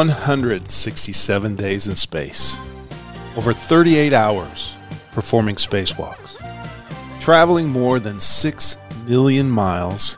[0.00, 2.56] One hundred sixty-seven days in space,
[3.36, 4.74] over thirty-eight hours
[5.12, 6.40] performing spacewalks,
[7.20, 10.16] traveling more than six million miles,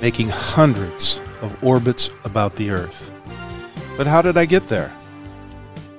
[0.00, 3.10] making hundreds of orbits about the Earth.
[3.96, 4.94] But how did I get there?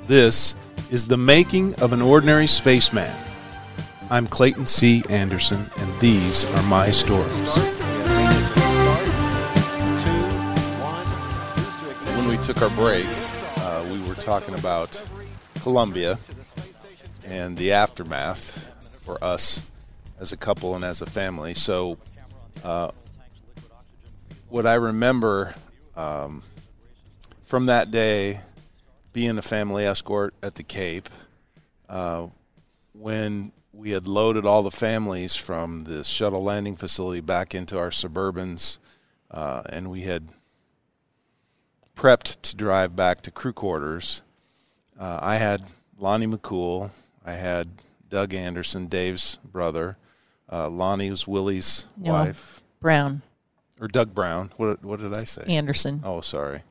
[0.04, 0.56] This
[0.90, 3.14] is the making of an ordinary spaceman.
[4.10, 5.04] I'm Clayton C.
[5.10, 7.77] Anderson, and these are my stories.
[12.44, 13.06] Took our break,
[13.58, 15.04] uh, we were talking about
[15.62, 16.20] Columbia
[17.24, 18.70] and the aftermath
[19.04, 19.66] for us
[20.20, 21.54] as a couple and as a family.
[21.54, 21.98] So,
[22.64, 22.92] uh,
[24.50, 25.56] what I remember
[25.96, 26.44] um,
[27.44, 28.42] from that day
[29.14, 31.10] being a family escort at the Cape,
[31.90, 32.28] uh,
[32.94, 37.90] when we had loaded all the families from the shuttle landing facility back into our
[37.90, 38.80] Suburbans,
[39.32, 40.30] uh, and we had
[41.98, 44.22] prepped to drive back to crew quarters.
[45.00, 45.64] Uh, I had
[46.00, 46.92] Lani McCool,
[47.26, 47.68] I had
[48.10, 49.98] Doug Anderson, Dave's brother.
[50.52, 52.14] Uh, Lani was Willie's No.
[52.14, 53.22] wife, Brown
[53.82, 54.52] or Doug Brown.
[54.58, 55.44] What what did I say?
[55.48, 56.02] Anderson.
[56.06, 56.62] Oh, sorry.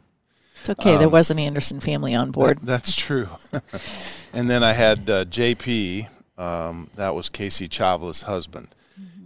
[0.60, 0.96] It's okay.
[0.96, 2.58] there Um, was an Anderson family on board.
[2.60, 3.28] That- that's true.
[4.32, 6.08] and then I had uh, JP.
[6.38, 8.68] Um, that was Casey Chawla's husband.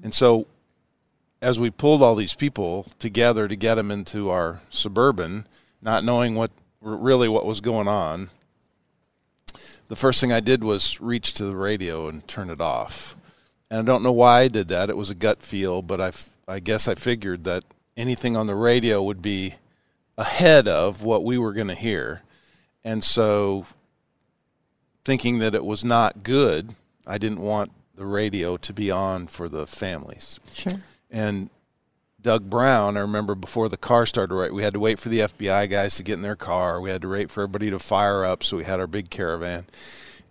[0.02, 0.46] And so,
[1.42, 5.46] as we pulled all these people together to get them into our suburban,
[5.82, 8.30] not knowing what really what was going on,
[9.88, 13.16] the first thing I did was reach to the radio and turn it off.
[13.70, 14.90] And I don't know why I did that.
[14.90, 17.64] It was a gut feel, but I, f- I guess I figured that
[17.96, 19.54] anything on the radio would be
[20.16, 22.22] ahead of what we were going to hear.
[22.84, 23.66] And so,
[25.04, 26.74] thinking that it was not good,
[27.06, 30.38] I didn't want the radio to be on for the families.
[30.52, 30.80] Sure.
[31.10, 31.50] And
[32.22, 35.20] Doug Brown, I remember before the car started, right, we had to wait for the
[35.20, 36.80] FBI guys to get in their car.
[36.80, 39.66] We had to wait for everybody to fire up, so we had our big caravan.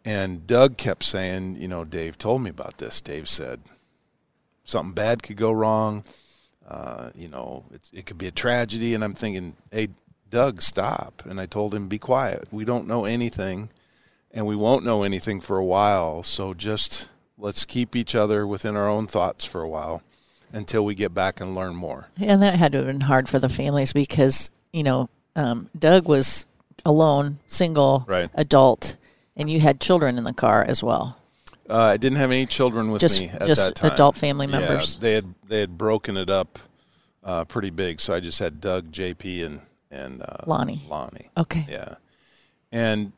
[0.05, 3.01] And Doug kept saying, you know, Dave told me about this.
[3.01, 3.61] Dave said
[4.63, 6.03] something bad could go wrong.
[6.67, 8.93] Uh, you know, it, it could be a tragedy.
[8.93, 9.89] And I'm thinking, hey,
[10.29, 11.23] Doug, stop.
[11.25, 12.47] And I told him, be quiet.
[12.51, 13.69] We don't know anything,
[14.31, 16.21] and we won't know anything for a while.
[16.21, 20.03] So just let's keep each other within our own thoughts for a while
[20.51, 22.07] until we get back and learn more.
[22.17, 26.07] And that had to have been hard for the families because, you know, um, Doug
[26.07, 26.45] was
[26.85, 28.29] alone, single, Right.
[28.33, 28.97] adult,
[29.35, 31.17] and you had children in the car as well.
[31.69, 33.91] Uh, I didn't have any children with Just- me at just that time.
[33.91, 34.97] adult family Yeah, members.
[34.97, 36.57] they had they had broken it up
[37.23, 39.61] uh, pretty big, so I just had Doug, JP, and
[39.91, 40.83] and uh, Lani.
[40.89, 41.29] Lani.
[41.37, 41.65] Okay.
[41.69, 41.95] Yeah,
[42.71, 43.11] and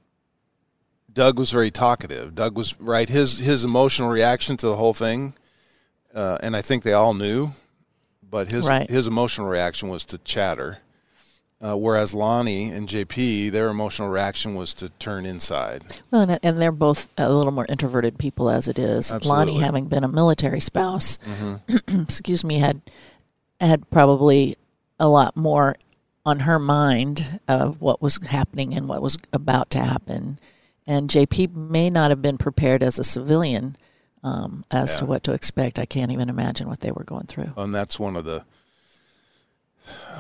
[1.11, 2.35] Doug was very talkative.
[2.35, 3.07] Doug was right.
[3.07, 5.33] His his emotional reaction to the whole thing,
[6.13, 7.51] uh, and I think they all knew,
[8.27, 8.89] but his Right.
[8.89, 10.79] his emotional reaction was to chatter.
[11.63, 15.83] Uh, whereas Lani and JP, their emotional reaction was to turn inside.
[16.09, 19.11] Well, and, and they're both a little more introverted people as it is.
[19.11, 19.19] Absolutely.
[19.29, 19.51] Mm-hmm.
[19.51, 21.19] Lani, having been a military spouse,
[21.87, 22.81] excuse me, had
[23.59, 24.55] had probably
[24.99, 25.75] a lot more
[26.25, 30.39] on her mind of what was happening and what was about to happen.
[30.87, 33.75] And JP may not have been prepared as a civilian
[34.23, 35.79] um, as to what to expect.
[35.79, 37.51] I can't even imagine what they were going through.
[37.57, 38.43] and that's one of the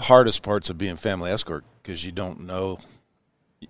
[0.01, 2.77] hardest parts of being family escort because you don't know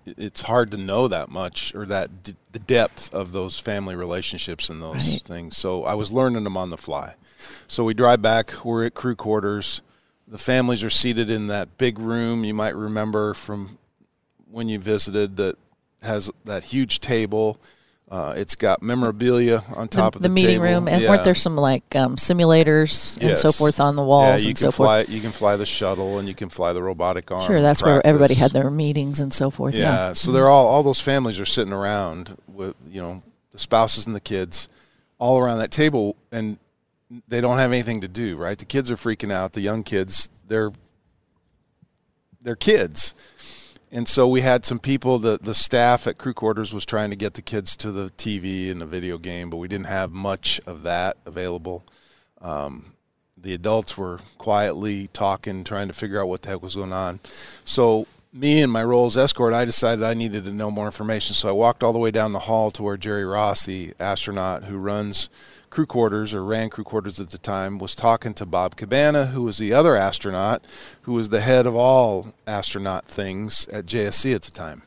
[0.06, 4.70] it's hard to know that much or that d- the depth of those family relationships
[4.70, 5.22] and those Right.
[5.22, 7.14] things so i was learning them on the fly
[7.68, 9.82] so we drive back we're at crew quarters
[10.26, 13.78] the families are seated in that big room you might remember from
[14.50, 15.56] when you visited that
[16.02, 17.58] has that huge table
[18.12, 20.64] uh, it's got memorabilia on top the, of the, the meeting table.
[20.64, 21.08] room, and Yeah.
[21.08, 24.58] weren't there some like um, simulators and so forth on the walls Yeah, you and
[24.58, 25.04] can so fly.
[25.04, 25.14] forth?
[25.14, 27.46] You can fly the shuttle, and you can fly the robotic arm.
[27.46, 29.74] Sure, that's where everybody had their meetings and so forth.
[29.74, 30.12] Yeah, Yeah.
[30.12, 33.22] so they're all all those families are sitting around with you know
[33.52, 34.68] the spouses and the kids,
[35.18, 36.58] all around that table, and
[37.28, 38.36] they don't have anything to do.
[38.36, 39.52] Right, the kids are freaking out.
[39.54, 40.70] The young kids, they're
[42.42, 43.14] they're kids,
[43.94, 45.18] And so we had some people.
[45.18, 48.70] The the staff at crew quarters was trying to get the kids to the TV
[48.70, 51.84] and the video game, but we didn't have much of that available.
[52.40, 52.94] Um,
[53.36, 57.20] the adults were quietly talking, trying to figure out what the heck was going on.
[57.66, 61.34] So me and my role as escort, I decided I needed to know more information.
[61.34, 64.64] So I walked all the way down the hall to where Jerry Ross, the astronaut
[64.64, 65.28] who runs
[65.72, 69.42] crew quarters or ran crew quarters at the time, was talking to Bob Cabana, who
[69.42, 70.66] was the other astronaut,
[71.02, 74.82] who was the head of all astronaut things at JSC at the time.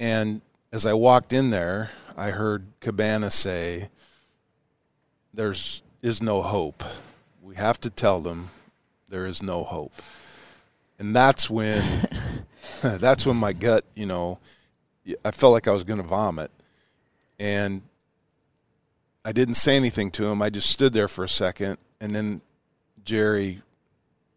[0.00, 0.40] And
[0.72, 3.90] as I walked in there, I heard Cabana say,
[5.34, 6.82] There's is no hope.
[7.42, 8.48] We have to tell them
[9.10, 9.92] there is no hope.
[10.98, 11.82] And that's when
[12.82, 14.38] that's when my gut, you know,
[15.22, 16.50] I felt like I was going to vomit.
[17.38, 17.82] And
[19.24, 20.42] I didn't say anything to him.
[20.42, 22.40] I just stood there for a second, and then
[23.04, 23.62] Jerry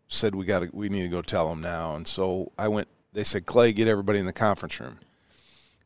[0.08, 2.88] said, "We got to, we need to go tell him now." And so I went.
[3.14, 5.00] They said, "Clay, get everybody in the conference room."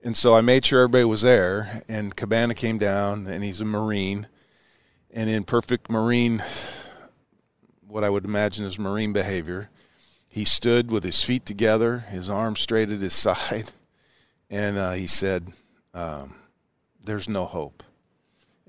[0.04, 1.82] And so I made sure everybody was there.
[1.88, 4.28] And Cabana came down, and he's a Marine,
[5.12, 6.44] and in perfect Marine,
[7.88, 9.70] what I would imagine is Marine behavior,
[10.28, 13.72] he stood with his feet together, his arms straight at his side,
[14.50, 15.54] and uh, he said,
[15.94, 16.36] um,
[17.02, 17.82] "There's no hope."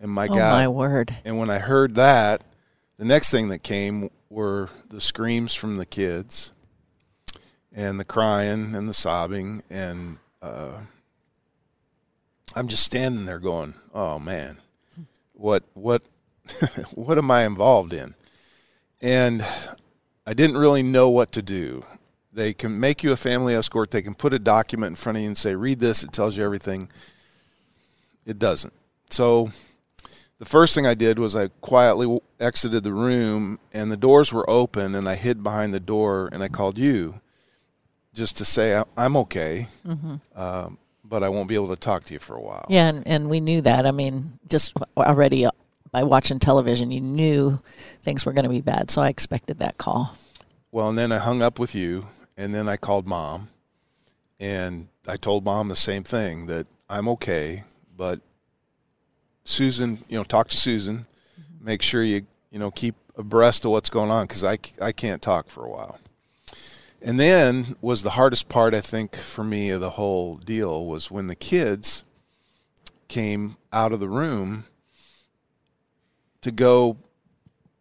[0.00, 1.14] And my oh God, my word!
[1.24, 2.42] and when I heard that,
[2.96, 6.52] the next thing that came were the screams from the kids,
[7.70, 10.78] and the crying and the sobbing, and uh,
[12.56, 14.58] I'm just standing there going, "Oh man,
[15.34, 16.02] what what
[16.94, 18.14] what am I involved in?"
[19.02, 19.44] And
[20.26, 21.84] I didn't really know what to do.
[22.32, 23.90] They can make you a family escort.
[23.90, 26.02] They can put a document in front of you and say, "Read this.
[26.02, 26.90] It tells you everything."
[28.26, 28.72] It doesn't.
[29.10, 29.50] So
[30.40, 34.48] the first thing I did was I quietly exited the room, and the doors were
[34.48, 37.20] open, and I hid behind the door, and I called you,
[38.14, 40.16] just to say I'm okay, mm-hmm.
[40.34, 42.64] um, but I won't be able to talk to you for a while.
[42.70, 43.84] Yeah, and, and we knew that.
[43.84, 45.50] I mean, just already uh,
[45.92, 47.60] by watching television, you knew
[48.00, 50.16] things were going to be bad, so I expected that call.
[50.72, 52.06] Well, and then I hung up with you,
[52.38, 53.50] and then I called mom,
[54.38, 57.64] and I told mom the same thing that I'm okay,
[57.94, 58.20] but
[59.44, 60.98] Susan, you know, talk to Susan.
[60.98, 61.64] Mm-hmm.
[61.64, 65.22] Make sure you you know keep abreast of what's going on because I I can't
[65.22, 65.98] talk for a while.
[67.02, 71.10] And then was the hardest part I think for me of the whole deal was
[71.10, 72.04] when the kids
[73.08, 74.64] came out of the room
[76.42, 76.98] to go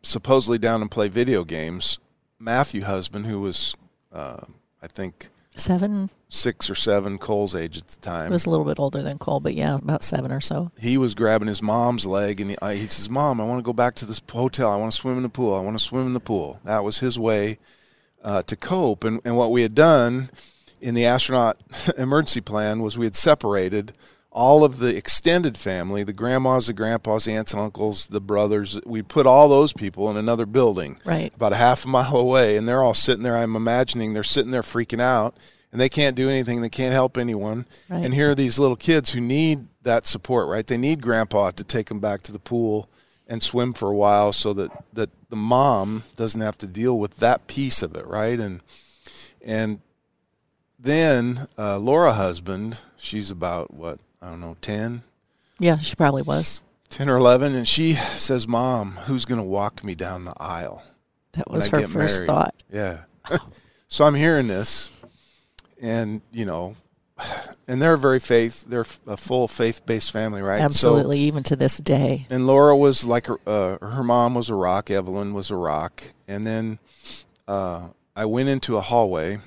[0.01, 1.99] supposedly down and play video games.
[2.39, 3.75] Matthew Husband, who was
[4.13, 4.45] uh,
[4.81, 8.27] I think seven, six or seven, Cole's age at the time.
[8.27, 10.71] He was a little bit older than Cole, but yeah, about seven or so.
[10.79, 13.73] He was grabbing his mom's leg and he, he says, Mom, I want to go
[13.73, 14.71] back to this hotel.
[14.71, 15.55] I want to swim in the pool.
[15.55, 16.59] I want to swim in the pool.
[16.63, 17.57] That was his way
[18.23, 19.03] uh, to cope.
[19.03, 20.29] And, and what we had done
[20.79, 21.57] in the astronaut
[21.97, 23.93] emergency plan was we had separated
[24.31, 28.79] all of the extended family the grandmas, the grandpas, the aunts and uncles, the brothers.
[28.85, 32.55] We put all those people in another building, right, about a half a mile away,
[32.55, 33.35] and they're all sitting there.
[33.35, 35.35] I'm imagining they're sitting there freaking out
[35.71, 36.61] and they can't do anything.
[36.61, 37.65] They can't help anyone.
[37.89, 38.03] Right.
[38.03, 40.65] And here are these little kids who need that support, right?
[40.65, 42.89] They need grandpa to take them back to the pool
[43.27, 47.17] and swim for a while so that, that the mom doesn't have to deal with
[47.17, 48.39] that piece of it, right?
[48.39, 48.61] And
[49.41, 49.79] and
[50.77, 55.03] then uh, Laura Husband, she's about what, I don't know, 10?
[55.59, 56.61] Yeah, she probably was.
[56.89, 60.83] 10 or 11 and she says, "Mom, who's going to walk me down the aisle?"
[61.33, 62.27] That was her first married?
[62.27, 62.55] thought.
[62.71, 63.03] Yeah.
[63.87, 64.89] so I'm hearing this
[65.81, 66.75] and you know,
[67.67, 68.65] and they're very faith.
[68.65, 70.61] They're a full faith-based family, right?
[70.61, 72.25] Absolutely, so, even to this day.
[72.29, 74.89] And Laura was like uh, her mom was a rock.
[74.89, 76.79] Evelyn was a rock, and then
[77.47, 79.39] uh, I went into a hallway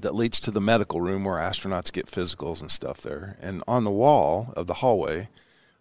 [0.00, 3.36] that leads to the medical room where astronauts get physicals and stuff there.
[3.40, 5.28] And on the wall of the hallway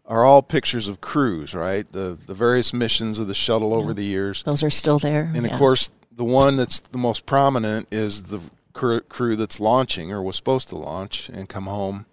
[0.05, 1.89] are all pictures of crews, right?
[1.91, 4.43] The the various missions of the shuttle over the years.
[4.43, 5.31] Those are still there.
[5.33, 5.53] And yeah.
[5.53, 8.41] of course, the one that's the most prominent is the
[8.71, 12.05] crew that's launching or was supposed to launch and come home,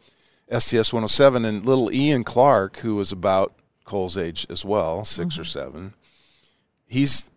[0.51, 5.41] STS 107, and little Iain Clark, who was about Cole's age as well, 6 mm-hmm.
[5.41, 5.95] or seven,
[6.87, 7.31] he's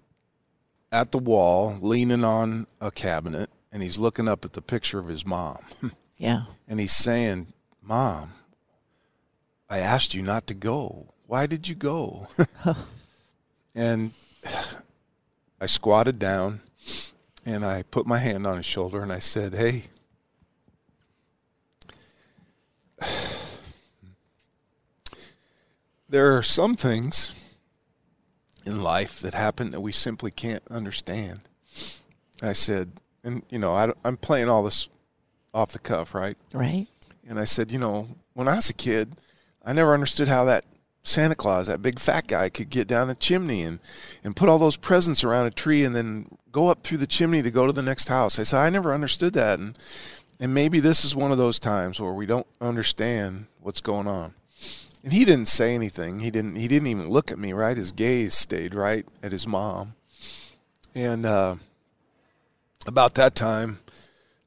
[0.91, 5.07] at the wall leaning on a cabinet and he's looking up at the picture of
[5.07, 5.59] his mom.
[6.17, 6.43] Yeah.
[6.67, 7.47] and he's saying,
[7.81, 8.33] Mom,
[9.67, 11.15] I asked you not to go.
[11.25, 12.27] Why did you go?
[13.75, 14.11] and
[15.59, 16.61] I squatted down
[17.45, 19.83] and I put my hand on his shoulder and I said, Hey,
[26.09, 27.37] there are some things
[28.65, 31.41] in life that happen that we simply can't understand.
[32.41, 32.91] I said,
[33.23, 34.89] and you know, I, am playing all this
[35.53, 36.37] off the cuff, right?
[36.53, 36.87] Right.
[37.27, 39.13] And I said, you know, when I was a kid,
[39.63, 40.65] I never understood how that
[41.03, 43.79] Santa Claus, that big fat guy, could get down a chimney and,
[44.23, 47.41] and put all those presents around a tree and then go up through the chimney
[47.41, 48.37] to go to the next house.
[48.37, 49.59] I said, I never understood that.
[49.59, 49.77] And,
[50.39, 54.33] and maybe this is one of those times where we don't understand what's going on.
[55.03, 56.19] And he didn't say anything.
[56.19, 56.57] He didn't.
[56.57, 57.53] He didn't even look at me.
[57.53, 59.95] Right, his gaze stayed right at his mom.
[60.93, 61.55] And uh,
[62.85, 63.79] about that time,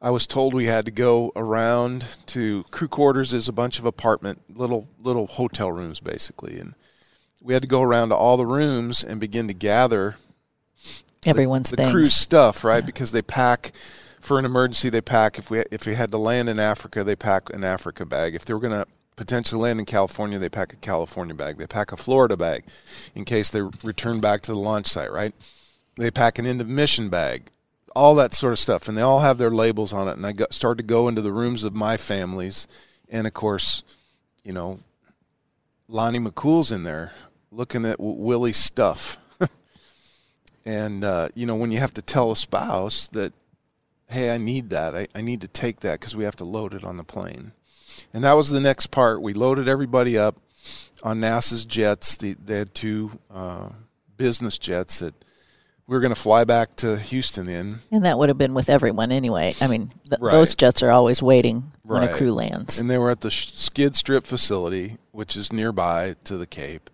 [0.05, 3.33] I was told we had to go around to crew quarters.
[3.33, 6.75] Is a bunch of apartment, little little hotel rooms, basically, and
[7.41, 10.17] we had to go around to all the rooms and begin to gather
[11.25, 11.91] Everyone's the things.
[11.91, 12.85] cruise stuff, right?
[12.85, 13.75] Because they pack
[14.21, 14.91] for an emergency.
[14.91, 18.05] They pack if we if we had to land in Africa, they pack an Africa
[18.05, 18.35] bag.
[18.35, 21.57] If they were going to potentially land in California, they pack a California bag.
[21.57, 22.65] They pack a Florida bag
[23.15, 25.35] in case they return back to the launch site, right?
[25.97, 27.51] They pack an end of mission bag,
[27.95, 30.17] all that sort of stuff, and they all have their labels on it.
[30.17, 32.67] And I got, started to go into the rooms of my families,
[33.09, 33.83] and of course,
[34.43, 34.81] you know,
[35.89, 37.13] Lani McCool's in there
[37.51, 39.19] looking at Willie's stuff.
[40.65, 43.33] and, uh, you know, when you have to tell a spouse that,
[44.09, 46.75] hey, I need that, I, I need to take that because we have to load
[46.75, 47.53] it on the plane.
[48.13, 49.23] And that was the next part.
[49.23, 50.37] We loaded everybody up
[51.03, 52.17] on NASA's jets.
[52.17, 53.71] The, they had two uh,
[54.17, 55.15] business jets that
[55.87, 57.81] we were going to fly back to Houston in.
[57.91, 59.55] and that would have been with everyone anyway.
[59.61, 60.33] I mean, th- Right.
[60.33, 62.79] those jets are always waiting when a crew lands.
[62.79, 66.89] And they were at the Sh- Skid Strip facility, which is nearby to the Cape.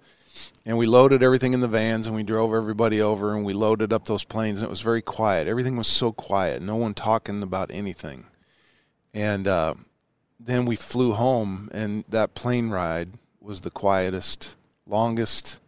[0.66, 3.92] And we loaded everything in the vans and we drove everybody over and we loaded
[3.92, 5.46] up those planes and it was very quiet.
[5.46, 8.26] Everything was so quiet, no one talking about anything.
[9.14, 9.74] And uh,
[10.38, 14.56] then we flew home and that plane ride was the quietest,
[14.86, 15.59] longest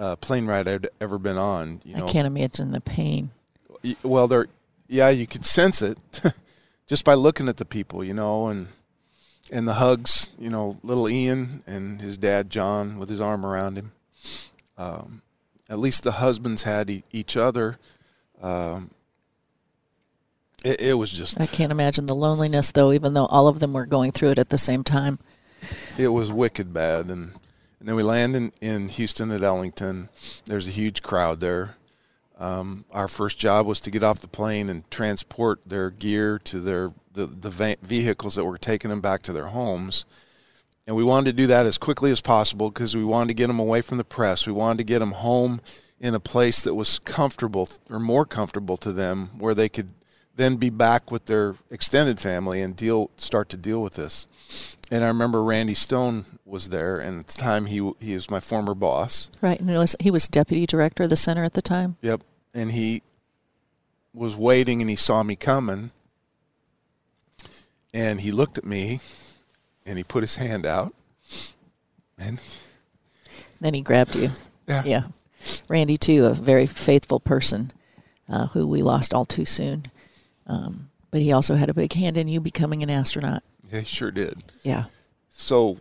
[0.00, 1.80] uh, plane ride I'd ever been on.
[1.84, 3.30] You know, I can't imagine the pain.
[4.02, 4.46] Well there
[4.88, 5.96] yeah you could sense it
[6.88, 8.66] just by looking at the people you know and
[9.50, 13.76] and the hugs you know little Iain and his dad Jon with his arm around
[13.76, 13.92] him
[14.76, 15.22] um,
[15.70, 17.78] at least the husbands had e- each other
[18.42, 18.90] um,
[20.64, 23.72] it, it was just I can't imagine the loneliness, though, even though all of them
[23.72, 25.18] were going through it at the same time.
[25.98, 27.32] it was wicked bad and
[27.80, 30.08] and then we land in, in houston at ellington.
[30.44, 31.76] There's a huge crowd there.
[32.38, 36.60] Um, our first job was to get off the plane and transport their gear to
[36.60, 40.06] their the, the vehicles that were taking them back to their homes.
[40.86, 43.48] And we wanted to do that as quickly as possible because we wanted to get
[43.48, 44.46] them away from the press.
[44.46, 45.60] We wanted to get them home
[46.00, 49.90] in a place that was comfortable or more comfortable to them where they could
[50.36, 54.26] then be back with their extended family and deal start to deal with this
[54.90, 58.40] and I remember Randy Stone was there, and at the time he he was my
[58.40, 59.30] former boss.
[59.40, 59.60] Right.
[59.60, 61.96] And was, he was deputy director of the center at the time.
[62.02, 62.22] Yep,
[62.54, 63.02] and he
[64.12, 65.92] was waiting, and he saw me coming,
[67.94, 69.00] and he looked at me,
[69.86, 70.94] and he put his hand out,
[72.18, 72.40] and
[73.60, 74.30] Then he grabbed you.
[74.66, 75.02] yeah, Yeah.
[75.68, 77.72] Randy, too, a very faithful person
[78.28, 79.86] uh, who we lost all too soon.
[80.46, 83.42] Um, but he also had a big hand in you becoming an astronaut.
[83.70, 84.44] Yeah, he sure did.
[84.62, 84.84] Yeah.
[85.28, 85.78] So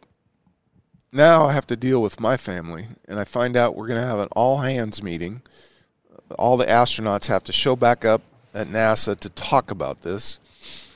[1.11, 4.07] now I have to deal with my family, and I find out we're going to
[4.07, 5.41] have an all hands meeting.
[6.37, 8.21] All the astronauts have to show back up
[8.53, 10.39] at NASA to talk about this.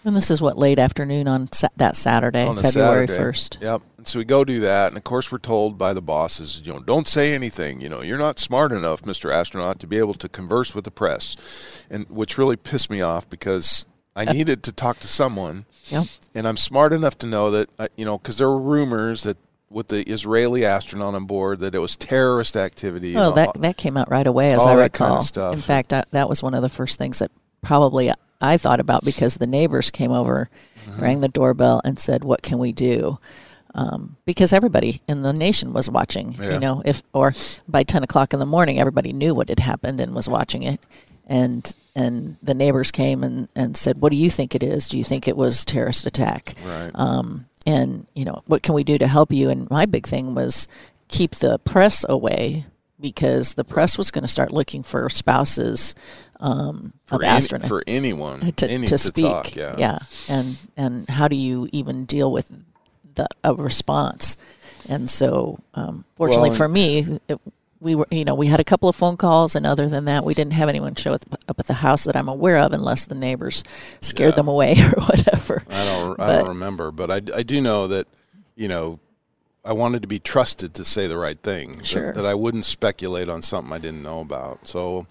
[0.06, 3.62] And this is what, late afternoon on sa- that Saturday, on February 1st.
[3.62, 3.82] Yep.
[3.98, 6.74] And so we go do that, and of course we're told by the bosses, you
[6.74, 7.80] know, don't say anything.
[7.80, 9.32] You know, you're not smart enough, Mr.
[9.32, 13.30] Astronaut, to be able to converse with the press, and which really pissed me off
[13.30, 16.06] because I needed to talk to someone, Yep.
[16.36, 19.38] and I'm smart enough to know that, uh, you know, because there were rumors that
[19.70, 23.16] with the Israeli astronaut on board that it was terrorist activity.
[23.16, 25.18] Well, that all- that came out right away, as all I that kind recall.
[25.18, 25.54] of stuff.
[25.56, 27.32] In fact, I, that was one of the first things that
[27.64, 30.50] probably I thought about because the neighbors came over,
[30.86, 31.02] Mm-hmm.
[31.02, 33.18] rang the doorbell, and said, "What can we do?"
[33.76, 36.34] Um, because everybody in the nation was watching.
[36.34, 36.54] Yeah.
[36.54, 37.34] You know, if or
[37.68, 40.80] by ten o'clock in the morning, everybody knew what had happened and was watching it.
[41.26, 44.88] And and the neighbors came and, and said, "What do you think it is?
[44.88, 46.92] Do you think it was terrorist attack?" right.
[46.94, 50.36] um, and you know what can we do to help you and my big thing
[50.36, 50.68] was
[51.08, 52.66] keep the press away
[53.00, 55.96] because the press was going to start looking for spouses
[56.40, 60.00] um, for, of any, astronauts for anyone to, any, to speak talk, yeah.
[60.30, 62.52] and and how do you even deal with
[63.16, 64.38] the a response
[64.90, 67.40] and so um, fortunately Well, for me it,
[67.80, 70.24] we were you know we had a couple of phone calls and other than that
[70.24, 73.16] we didn't have anyone show up at the house that i'm aware of unless the
[73.16, 73.64] neighbors
[74.02, 74.36] scared Yeah.
[74.38, 76.20] them away or whatever I don't.
[76.20, 78.08] I don't remember, but I, I do know that
[78.56, 79.00] you know
[79.66, 81.78] I wanted to be trusted to say the right thing.
[81.78, 84.68] that- That, I wouldn't speculate on something I didn't know about.
[84.68, 85.08] So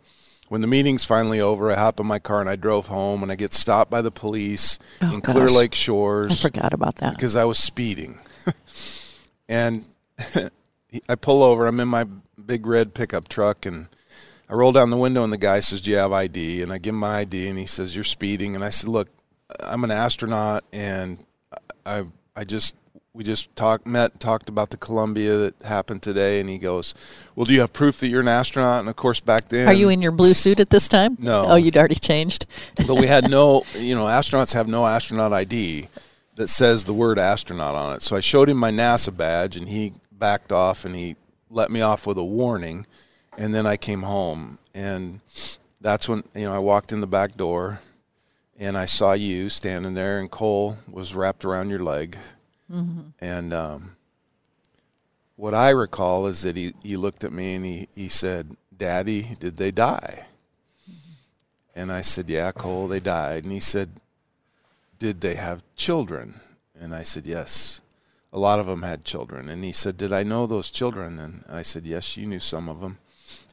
[0.52, 3.32] when the meeting's finally over, I hop in my car and I drove home, and
[3.32, 5.56] I get stopped by the police Oh, in Clear gosh.
[5.56, 7.14] Lake I Shores forgot about that.
[7.16, 8.20] because I was speeding.
[9.48, 9.86] and
[11.08, 11.66] I pull over.
[11.66, 12.04] I'm in my
[12.44, 13.86] big red pickup truck, and
[14.46, 16.76] I roll down the window, and the guy says, "Do you have ID?" And I
[16.76, 19.08] give him my ID, and he says, "You're speeding." And I said, "Look,
[19.58, 21.16] I'm an astronaut, and
[21.86, 22.04] I
[22.36, 22.76] I just
[23.14, 26.94] we just talked met talked about the Columbia that happened today." And he goes,
[27.34, 29.74] "Well, do you have proof that you're an astronaut?" And of course, back then, Are
[29.74, 31.16] you in your blue suit at this time?
[31.18, 31.46] No.
[31.46, 32.46] Oh, you'd already changed.
[32.86, 35.88] but we had no, you know, astronauts have no astronaut ID
[36.36, 38.02] that says the word astronaut on it.
[38.02, 41.16] So I showed him my NASA badge and he backed off and he
[41.50, 42.86] let me off with a warning.
[43.36, 45.20] And then I came home and
[45.80, 47.80] that's when, you know, I walked in the back door
[48.58, 52.16] and I saw you standing there and Cole was wrapped around your leg.
[53.20, 53.96] And, um,
[55.36, 59.36] what I recall is that he, he looked at me and he, he said, Daddy,
[59.40, 60.26] did they die?
[61.74, 63.44] And I said, Yeah, Cole, they died.
[63.44, 63.90] And he said,
[64.98, 66.40] Did they have children?
[66.78, 67.80] And I said, Yes.
[68.32, 69.48] A lot of them had children.
[69.48, 71.18] And he said, Did I know those children?
[71.18, 72.98] And I said, Yes, you knew some of them.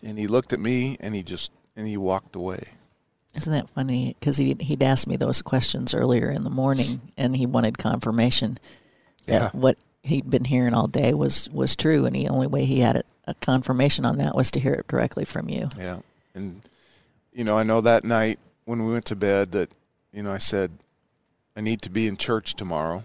[0.04, 2.64] And he looked at me and he just, and he walked away.
[3.36, 4.16] Isn't that funny?
[4.20, 8.58] Because he, he'd asked me those questions earlier in the morning and he wanted confirmation
[9.26, 9.50] Yeah.
[9.52, 12.06] what he'd been hearing all day was, was true.
[12.06, 15.26] And the only way he had a confirmation on that was to hear it directly
[15.26, 15.68] from you.
[15.78, 16.00] Yeah.
[16.34, 16.62] And,
[17.32, 19.72] you know, I know that night when we went to bed that,
[20.12, 20.72] you know, I said,
[21.56, 23.04] I need to be in church tomorrow.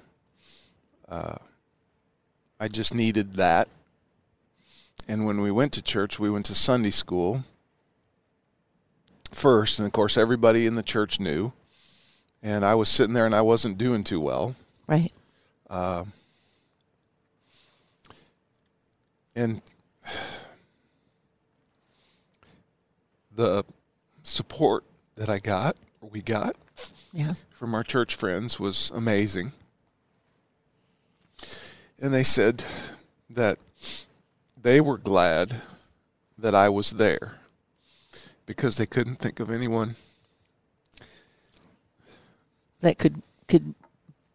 [1.09, 1.37] Uh,
[2.59, 3.69] I just needed that.
[5.07, 7.45] And when we went to church, we went to Sunday school
[9.31, 9.79] first.
[9.79, 11.53] And of course, everybody in the church knew.
[12.43, 14.55] And I was sitting there and I wasn't doing too well.
[14.87, 15.13] Right.
[15.75, 16.05] Uh,
[19.35, 19.61] and
[23.35, 23.65] the
[24.23, 24.85] support
[25.17, 26.55] that I got, or we got,
[27.13, 27.35] Yeah.
[27.51, 29.51] from our church friends was amazing.
[32.01, 32.63] And they said
[33.29, 33.59] that
[34.57, 35.61] they were glad
[36.39, 37.39] that I was there
[38.47, 39.97] because they couldn't think of anyone.
[42.81, 43.75] That could, could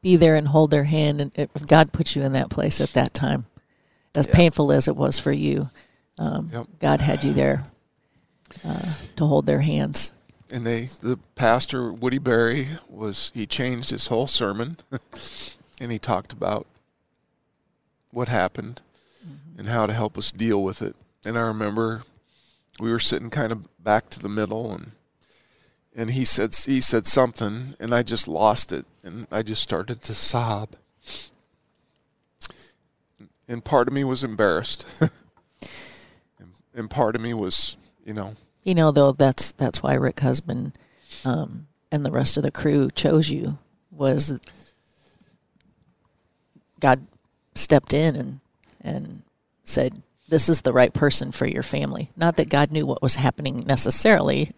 [0.01, 1.21] be there and hold their hand.
[1.21, 3.45] And if God put you in that place at that time,
[4.15, 4.35] as Yeah.
[4.35, 5.69] painful as it was for you,
[6.17, 6.67] um, Yep.
[6.79, 7.65] God had you there
[8.65, 10.11] uh, to hold their hands.
[10.51, 14.77] And they, the pastor Woody Berry was he changed his whole sermon,
[15.79, 16.65] and he talked about
[18.11, 18.81] what happened
[19.57, 20.95] and how to help us deal with it.
[21.23, 22.01] And I remember
[22.79, 24.93] we were sitting kind of back to the middle, and
[25.95, 30.01] and he said he said something, and I just lost it, and I just started
[30.03, 30.75] to sob.
[33.47, 34.85] And part of me was embarrassed,
[36.73, 40.77] and, part of me was, you know, You know, though, that's that's why Rick Husband
[41.25, 43.57] um, and the rest of the crew chose you
[43.91, 44.39] was
[46.79, 47.07] God
[47.55, 48.39] stepped in and
[48.81, 49.23] and
[49.63, 53.15] said, "This is the right person for your family." Not that God knew what was
[53.15, 54.51] happening necessarily,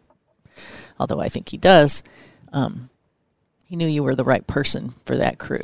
[0.99, 2.03] although I think He does.
[2.53, 2.89] Um,
[3.65, 5.61] he knew you were the right person for that crew.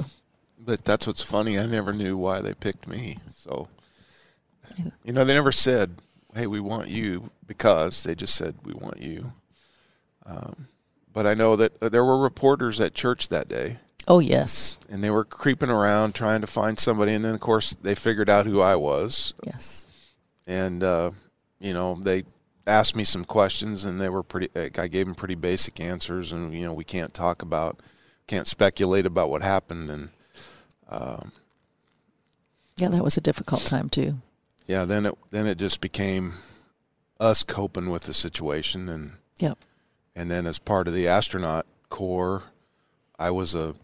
[0.57, 1.59] But that's what's funny.
[1.59, 3.17] I never knew why they picked me.
[3.31, 3.67] So,
[5.03, 5.95] you know, they never said,
[6.33, 9.33] "Hey, we want you," because they just said, "We want you."
[10.25, 10.67] Um,
[11.11, 15.03] but I know that uh, there were reporters at church that day, Oh yes, and
[15.03, 17.13] they were creeping around trying to find somebody.
[17.13, 19.85] And then, of course, they figured out who I was, yes.
[20.45, 21.11] and uh,
[21.59, 22.23] you know, they
[22.67, 24.49] asked me some questions, and they were pretty.
[24.77, 27.79] I gave them pretty basic answers, and you know, we can't talk about,
[28.27, 30.09] can't speculate about what happened, and
[30.89, 31.31] um,
[32.77, 34.17] Yeah, that was a difficult time too.
[34.67, 36.33] yeah, then it then it just became
[37.19, 39.57] us coping with the situation, and Yep.
[40.15, 42.43] and then as part of the astronaut corps,
[43.17, 43.75] I was a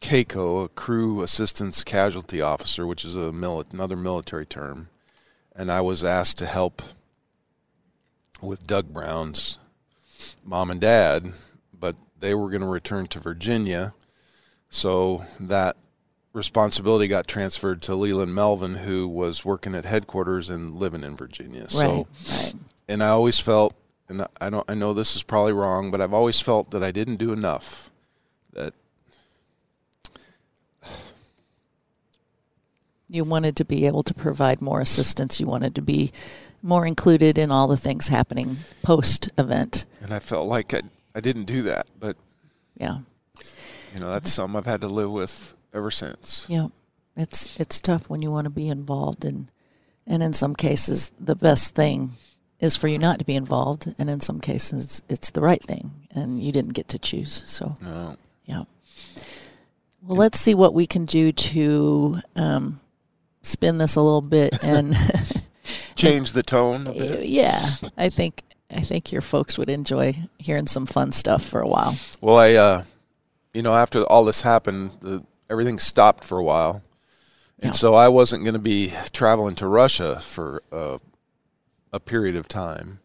[0.00, 4.88] CACO, a crew assistance casualty officer, which is a mili- another military term,
[5.54, 6.82] and I was asked to help
[8.42, 9.58] with Doug Brown's
[10.44, 11.32] mom and dad,
[11.78, 13.94] but they were going to return to Virginia,
[14.68, 15.76] so that
[16.32, 21.68] responsibility got transferred to Leland Melvin, who was working at headquarters and living in Virginia.
[21.68, 22.06] So Right.
[22.28, 22.54] Right.
[22.88, 23.74] and I always felt,
[24.08, 26.90] and I don't, I know this is probably wrong, but I've always felt that I
[26.90, 27.90] didn't do enough.
[28.52, 28.74] That
[33.08, 35.40] you wanted to be able to provide more assistance.
[35.40, 36.12] You wanted to be
[36.62, 39.86] more included in all the things happening post event.
[40.02, 40.82] and I felt like I,
[41.14, 42.16] I didn't do that, but
[42.76, 42.98] Yeah.
[43.94, 46.46] you know that's something I've had to live with ever since.
[46.48, 46.68] Yeah.
[47.16, 49.48] It's it's tough when you want to be involved in
[50.06, 52.12] and in some cases the best thing
[52.60, 55.92] is for you not to be involved, and in some cases, it's the right thing,
[56.10, 57.42] and you didn't get to choose.
[57.46, 58.16] So, No.
[58.44, 58.64] yeah.
[60.02, 62.80] Well, let's see what we can do to um,
[63.40, 64.94] spin this a little bit, and
[66.00, 67.26] Change the tone a bit.
[67.26, 67.64] yeah,
[67.96, 71.96] I think I think your folks would enjoy hearing some fun stuff for a while.
[72.20, 72.84] Well, I, uh,
[73.52, 76.82] you know, after all this happened, the, everything stopped for a while,
[77.60, 77.78] and Yeah.
[77.78, 80.98] so I wasn't going to be traveling to Russia for uh,
[81.92, 83.00] a period of time.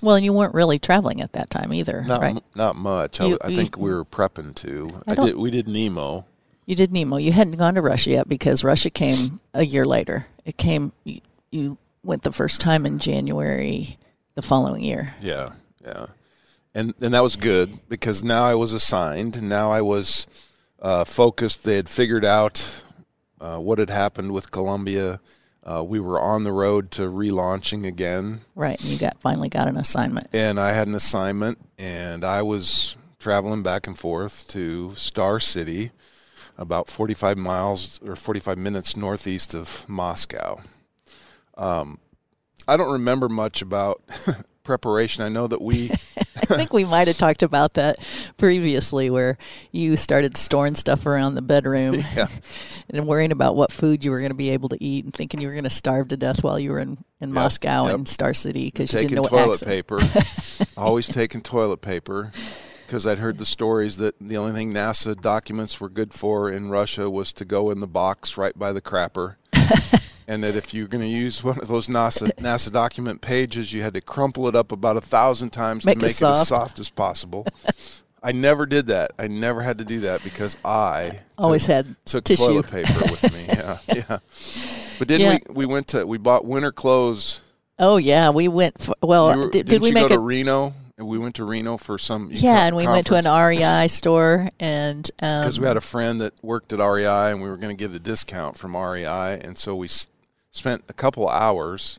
[0.00, 2.36] Well, and you weren't really traveling at that time either, Not right?
[2.36, 3.20] m- not much.
[3.20, 4.88] I, You- I you- think we were prepping to.
[5.08, 5.36] I I, did.
[5.36, 6.24] We did NEEMO.
[6.66, 7.20] You did NEEMO.
[7.20, 10.26] You hadn't gone to Russia yet because Russia came a year later.
[10.44, 10.92] It came.
[11.02, 13.98] You, you went the first time in January
[14.34, 15.14] the following year.
[15.20, 15.50] Yeah,
[15.84, 16.06] yeah,
[16.74, 19.42] and and that was good because now I was assigned.
[19.42, 20.26] Now I was
[20.80, 21.64] uh, focused.
[21.64, 22.82] They had figured out
[23.40, 25.20] uh, what had happened with Columbia.
[25.64, 29.68] Uh, we were on the road to relaunching again, Right, and you got finally got
[29.68, 30.28] an assignment.
[30.32, 35.90] and I had an assignment, and I was traveling back and forth to Star City,
[36.56, 40.62] about 45 miles or 45 minutes northeast of Moscow.
[41.58, 41.98] Um,
[42.66, 44.02] I don't remember much about
[44.62, 45.24] preparation.
[45.24, 45.90] I know that we.
[46.40, 47.98] I think we might have talked about that
[48.36, 49.36] previously, where
[49.72, 52.28] you started storing stuff around the bedroom Yeah.
[52.88, 55.40] and worrying about what food you were going to be able to eat, and thinking
[55.40, 57.94] you were going to starve to death while you were in, in Moscow yep.
[57.96, 59.68] and Star City because you didn't know toilet accent.
[59.68, 59.98] paper.
[60.76, 62.30] Always taking toilet paper
[62.86, 66.70] because I'd heard the stories that the only thing NASA documents were good for in
[66.70, 69.36] Russia was to go in the box right by the crapper.
[70.28, 73.82] And that if you're going to use one of those NASA NASA document pages, you
[73.82, 76.40] had to crumple it up about a thousand times Make to make it, soft.
[76.40, 77.46] as soft as possible.
[78.22, 79.12] I never did that.
[79.18, 82.46] I never had to do that because I Always took, had took tissue.
[82.46, 83.46] toilet paper with me.
[83.48, 84.18] Yeah, yeah.
[84.98, 85.38] But then Yeah.
[85.48, 87.40] we we went to we bought winter clothes
[87.78, 88.80] Oh yeah, we went.
[88.80, 90.74] For, well, you were- did, did we you make go a to Reno?
[90.98, 94.48] And we went to Reno for some Yeah, and we went to an REI store,
[94.58, 97.76] and um, because we had a friend that worked at REI, and we were going
[97.76, 99.86] to get a discount from REI, and so we
[100.50, 101.98] spent a couple hours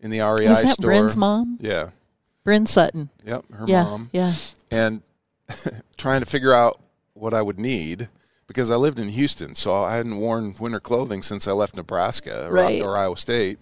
[0.00, 0.90] in the REI was that store.
[0.90, 1.90] Bryn's mom, Yeah,
[2.44, 3.10] Bryn Sutton?
[3.24, 4.32] yep, her yeah, mom, yeah.
[4.70, 5.02] and
[5.96, 6.80] trying to figure out
[7.14, 8.08] what I would need
[8.46, 12.46] because I lived in Houston, so I hadn't worn winter clothing since I left Nebraska
[12.46, 12.82] or, Right.
[12.82, 13.58] or Iowa State,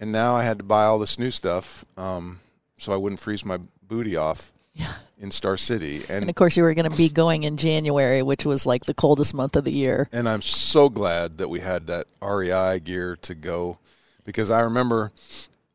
[0.00, 2.40] and now I had to buy all this new stuff um,
[2.78, 4.92] so I wouldn't freeze my booty off Yeah.
[5.18, 8.44] in Star City, And of course, you were going to be going in January, which
[8.44, 10.08] was like the coldest month of the year.
[10.12, 13.78] And I'm so glad that we had that REI gear to go
[14.24, 15.12] because I remember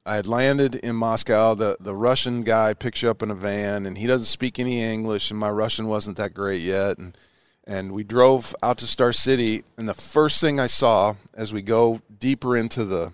[0.05, 1.55] I had landed in Moscow.
[1.55, 4.83] The, the Russian guy picks you up in a van and he doesn't speak any
[4.83, 6.99] English, and my Russian wasn't that great yet.
[6.99, 7.17] And,
[7.65, 11.63] and we drove out to Star City, and the first thing I saw as we
[11.63, 13.11] go deeper into the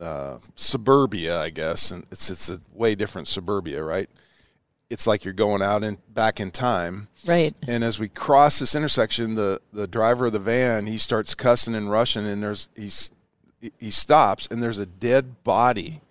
[0.00, 4.10] uh, suburbia, I guess, and it's, it's a way different suburbia, right?
[4.92, 7.08] It's like you're going out and back in time.
[7.24, 7.56] Right.
[7.66, 11.74] And as we cross this intersection, the, the driver of the van he starts cussing
[11.74, 13.10] and rushing, and there's he's
[13.78, 16.02] he stops, and there's a dead body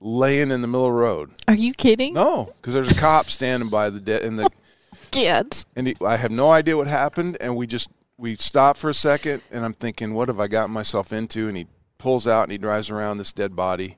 [0.00, 1.30] laying in the middle of the road.
[1.48, 2.12] Are you kidding?
[2.12, 4.50] No, because there's a cop standing by the dead, and the
[5.10, 5.64] Kids.
[5.74, 8.94] and he, I have no idea what happened, and we just we stop for a
[8.94, 11.48] second, and I'm thinking, what have I gotten myself into?
[11.48, 13.96] And he pulls out and he drives around this dead body,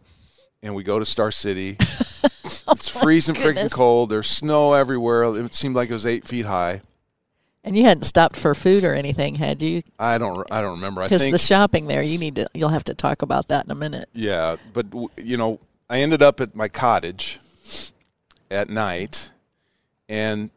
[0.62, 1.76] and we go to Star City.
[2.68, 4.10] Oh it's freezing freaking cold.
[4.10, 5.24] There's snow everywhere.
[5.24, 6.80] It seemed like it was eight feet high.
[7.64, 9.82] And you hadn't stopped for food or anything, had you?
[9.98, 10.46] I don't.
[10.50, 11.02] I don't remember.
[11.02, 12.46] Because the shopping there, you need to.
[12.54, 14.08] You'll have to talk about that in a minute.
[14.12, 17.38] yeah, but you know, I ended up at my cottage
[18.50, 19.30] at night,
[20.08, 20.50] and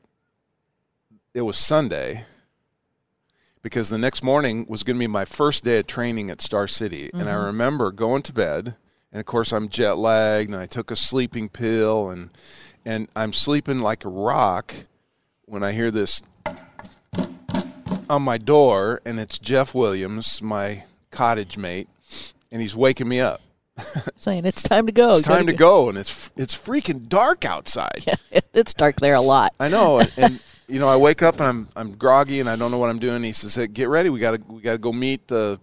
[1.33, 2.25] it was Sunday
[3.61, 6.67] because the next morning was going to be my first day of training at Star
[6.67, 7.45] City, and I mm-hmm.
[7.45, 8.75] remember going to bed,
[9.15, 12.31] and of course I'm jet lagged, and I took a sleeping pill, and
[12.83, 14.75] and I'm sleeping like a rock
[15.45, 16.21] when I hear this
[18.09, 21.87] on my door, and it's Jeff Williams, my cottage mate,
[22.51, 23.39] and he's waking me up.
[24.17, 25.11] Saying it's time to go.
[25.11, 28.03] It's time to go, and it's it's freaking dark outside.
[28.33, 29.53] Yeah, it's dark there a lot.
[29.61, 32.57] I know, and, and you know, I wake up and I'm I'm groggy and I
[32.57, 33.23] don't know what I'm doing.
[33.23, 35.61] He says, hey, "Get ready, we got to we got to go meet the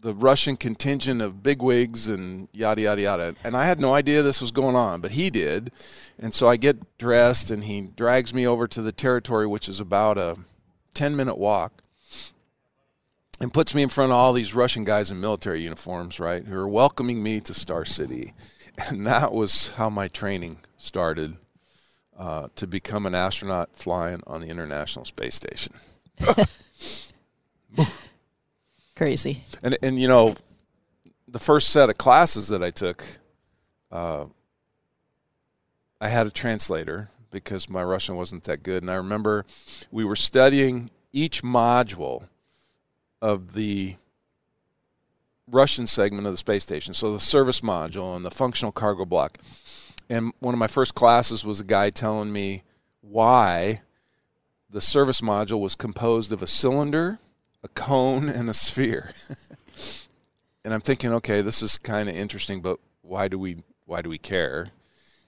[0.00, 4.40] the Russian contingent of bigwigs and yada yada yada." And I had no idea this
[4.40, 5.70] was going on, but he did,
[6.18, 9.80] and so I get dressed and he drags me over to the territory, which is
[9.80, 10.36] about a
[10.94, 11.82] ten minute walk.
[13.40, 16.58] And puts me in front of all these Russian guys in military uniforms, right, who
[16.58, 18.34] are welcoming me to Star City.
[18.88, 21.36] And that was how my training started
[22.18, 25.72] uh, to become an astronaut flying on the International Space Station.
[28.98, 29.44] Crazy.
[29.62, 30.34] And and you know,
[31.28, 33.04] the first set of classes that I took,
[33.92, 34.24] uh,
[36.00, 39.46] I had a translator because my Russian wasn't that good, and I remember
[39.92, 42.26] we were studying each module
[43.22, 43.94] of the
[45.46, 49.38] Russian segment of the space station, so the service module and the functional cargo block.
[50.10, 52.64] And one of my first classes was a guy telling me
[53.00, 53.82] why
[54.68, 57.20] the service module was composed of a cylinder,
[57.62, 59.12] a cone, and a sphere.
[60.64, 64.08] and I'm thinking, okay, this is kind of interesting, but why do we why do
[64.08, 64.68] we care?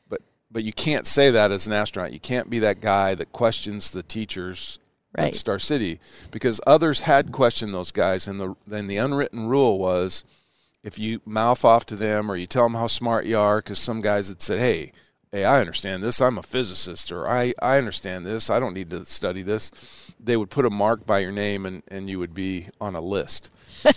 [0.08, 2.12] But but you can't say that as an astronaut.
[2.12, 4.78] You can't be that guy that questions the teachers
[5.18, 5.28] Right.
[5.28, 5.98] at Star City
[6.30, 10.22] because others had questioned those guys, and the then the unwritten rule was
[10.84, 13.78] if you mouth off to them or you tell them how smart you are, because
[13.78, 14.92] some guys had said, hey.
[15.32, 16.20] Hey, I understand this.
[16.20, 18.50] I'm a physicist, or I, I understand this.
[18.50, 20.09] I don't need to study this.
[20.22, 23.00] They would put a mark by your name, and, and you would be on a
[23.00, 23.50] list.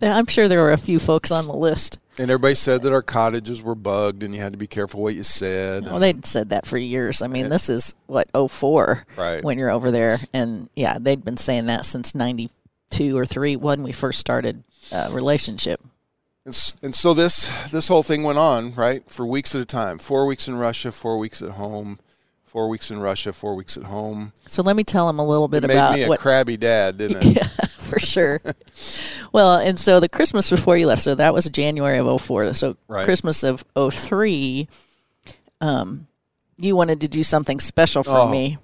[0.00, 1.98] I'm sure there were a few folks on the list.
[2.18, 5.14] And everybody said that our cottages were bugged, and you had to be careful what
[5.14, 5.84] you said.
[5.84, 7.22] Well, they'd said that for years.
[7.22, 9.42] I mean, this is what 04 Right.
[9.42, 13.82] when you're over there, and yeah, they'd been saying that since '92 or three when
[13.82, 14.62] we first started
[14.92, 15.80] uh, relationship.
[16.44, 19.98] And, and so this this whole thing went on right for weeks at a time.
[19.98, 21.98] Four weeks in Russia, four weeks at home,
[22.52, 24.30] four weeks in Russia, four weeks at home.
[24.46, 26.58] So let me tell them a little bit It made about me a what crabby
[26.58, 27.36] dad, didn't it?
[27.36, 27.46] yeah,
[27.78, 28.40] for sure.
[29.32, 32.52] well, and so the Christmas before you left, so that was January of 04.
[32.52, 33.06] So Right.
[33.06, 34.68] Christmas of 03,
[35.62, 36.06] um,
[36.58, 38.28] you wanted to do something special for Oh.
[38.28, 38.58] me.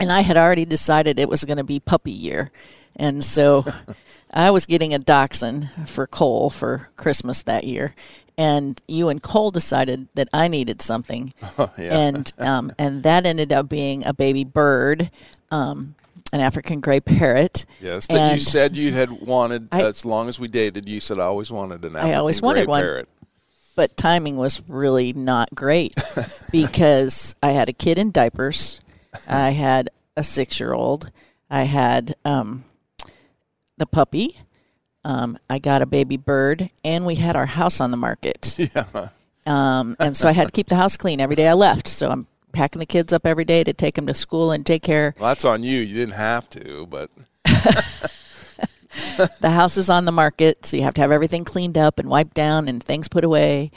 [0.00, 2.50] And I had already decided it was going to be puppy year.
[2.96, 3.64] And so
[4.32, 7.94] I was getting a dachshund for Cole for Christmas that year.
[8.36, 11.98] And you and Cole decided that I needed something yeah.
[11.98, 15.10] and um, and that ended up being a baby bird,
[15.52, 15.94] um,
[16.32, 17.64] an African gray parrot.
[17.80, 20.88] Yes, that you said you had wanted I- as long as we dated.
[20.88, 22.82] You said I always wanted an I African always gray wanted one.
[22.82, 23.08] parrot.
[23.76, 25.94] But timing was really not great
[26.52, 28.80] because I had a kid in diapers,
[29.28, 31.10] I had a six year old,
[31.50, 32.64] I had um,
[33.76, 34.38] the puppy.
[35.04, 38.56] Um, I got a baby bird, and we had our house on the market.
[38.74, 39.08] Yeah,
[39.46, 41.86] Um, and so I had to keep the house clean every day I left.
[41.86, 44.82] So I'm packing the kids up every day to take them to school and take
[44.82, 45.80] care well, that's on you.
[45.80, 47.10] You didn't have to, but
[49.40, 52.08] the house is on the market, so you have to have everything cleaned up and
[52.08, 53.70] wiped down and things put away.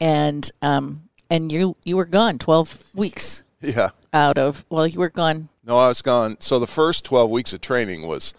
[0.00, 3.90] And um, and you you were gone twelve weeks yeah.
[4.12, 6.36] out of well, you were gone No, I was gone.
[6.40, 8.34] So the first twelve weeks of training was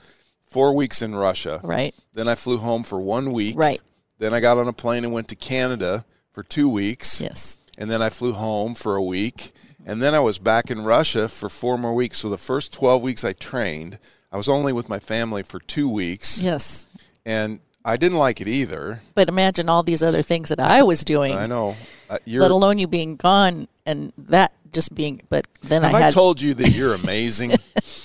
[0.56, 1.60] four weeks in Russia.
[1.64, 3.58] right, Then I flew home for one week.
[3.58, 3.82] right,
[4.20, 7.20] Then I got on a plane and went to Canada for two weeks.
[7.20, 9.52] yes, And then I flew home for a week.
[9.86, 12.20] And then I was back in Russia for four more weeks.
[12.20, 14.00] So the first 12 weeks I trained,
[14.32, 16.42] I was only with my family for two weeks.
[16.42, 16.88] yes.
[17.26, 19.02] And I didn't like it either.
[19.14, 21.76] But imagine all these other things that I was doing, I know.
[22.10, 25.22] Uh, you're, let alone you being gone and that just being.
[25.30, 27.54] But then have I I, told you that you're amazing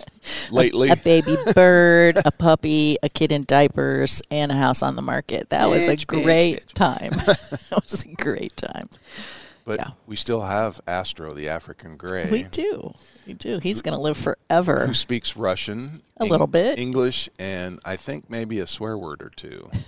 [0.50, 0.88] lately?
[0.90, 5.50] a baby bird, a puppy, a kid in diapers, and a house on the market.
[5.50, 6.72] That was a Bitch, bitch, great bitch.
[6.72, 7.10] time.
[7.70, 8.88] that was a great time.
[9.64, 9.90] but yeah.
[10.06, 12.30] we still have Astro, the African gray.
[12.30, 12.94] We do.
[13.26, 13.58] We do.
[13.58, 14.86] He's going to live forever.
[14.86, 16.78] who speaks Russian, A little bit.
[16.78, 19.70] English, and I think maybe a swear word or two.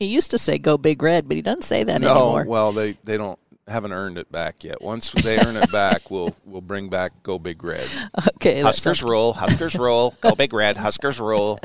[0.00, 2.44] He used to say "Go Big Red," but he doesn't say that no, anymore.
[2.44, 3.36] well, they they don't
[3.68, 4.80] haven't earned it back yet.
[4.82, 7.88] Once they earn it back, we'll we'll bring back Go Big Red.
[8.36, 11.58] okay, Huskers sounds- rule, Huskers rule, Go Big Red, Huskers rule.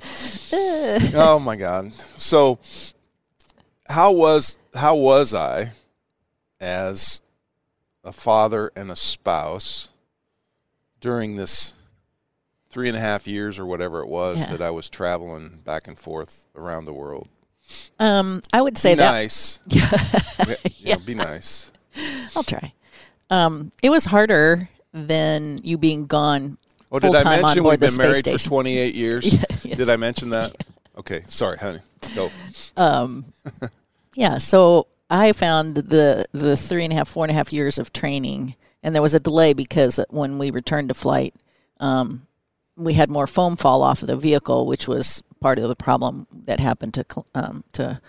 [0.52, 1.92] oh my God!
[2.16, 2.58] So,
[3.88, 5.72] how was how was I
[6.60, 7.20] as
[8.04, 9.88] a father and a spouse
[11.00, 11.74] during this
[12.70, 14.52] three and a half years or whatever it was Yeah.
[14.52, 17.28] that I was traveling back and forth around the world?
[17.98, 19.58] Um, I would say be that nice.
[19.66, 20.96] yeah, yeah.
[20.96, 21.72] be nice.
[22.36, 22.72] I'll try.
[23.30, 26.58] Um, it was harder than you being gone
[26.90, 29.34] Oh, did I mention we've been married for 28 years?
[29.62, 29.76] yes.
[29.76, 30.52] Did I mention that?
[30.96, 31.80] Okay, sorry, honey.
[32.14, 32.30] Go.
[34.14, 37.78] Yeah, so I found the the three and a half, four and a half years
[37.78, 41.34] of training, and there was a delay because when we returned to flight,
[41.78, 42.26] um,
[42.76, 46.26] we had more foam fall off of the vehicle, which was part of the problem
[46.46, 48.00] that happened to um, to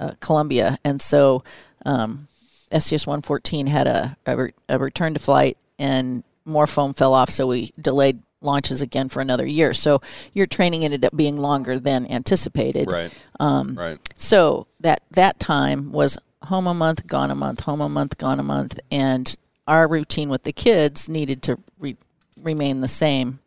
[0.00, 1.42] uh, Columbia, and so
[1.84, 2.28] um,
[2.76, 7.14] STS one fourteen had a, a, re- a return to flight, and more foam fell
[7.14, 9.74] off, so we delayed launches again for another year.
[9.74, 10.00] So
[10.32, 12.90] your training ended up being longer than anticipated.
[12.90, 13.12] Right.
[13.40, 13.98] Um, right.
[14.16, 18.40] So that that time was home a month, gone a month, home a month, gone
[18.40, 21.96] a month, and our routine with the kids needed to re-
[22.40, 23.40] remain the same.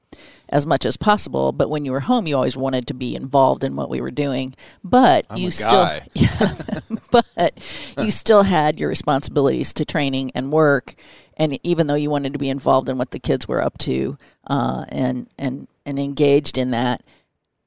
[0.51, 1.51] As much as possible.
[1.51, 4.11] But when you were home, you always wanted to be involved in what we were
[4.11, 4.53] doing.
[4.83, 6.01] But I'm you still, guy.
[7.11, 7.59] but
[7.97, 10.95] you still had your responsibilities to training and work.
[11.37, 14.17] And even though you wanted to be involved in what the kids were up to
[14.47, 17.03] uh, and and and engaged in that,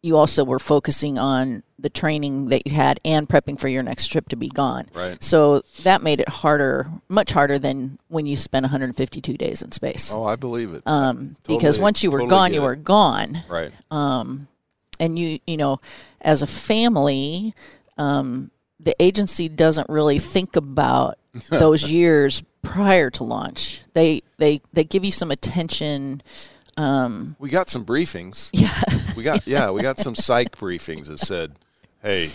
[0.05, 4.09] you also were focusing on the training that you had and prepping for your next
[4.09, 4.87] trip to be gone.
[4.93, 5.23] Right.
[5.23, 10.13] So that made it harder, much harder than when you spent 152 days in space.
[10.15, 10.83] Oh, I believe it.
[10.85, 12.65] um, because once you were totally gone, you it.
[12.65, 13.73] were gone right.
[13.91, 15.79] and you you know
[16.21, 17.55] as a family
[17.97, 24.85] um, the agency doesn't really think about those years prior to launch they they they
[24.85, 26.23] give you some attention
[27.39, 28.51] we got some briefings.
[28.65, 28.71] Yeah.
[29.17, 31.53] We got yeah, we got some psych briefings that said,
[32.03, 32.31] "Hey,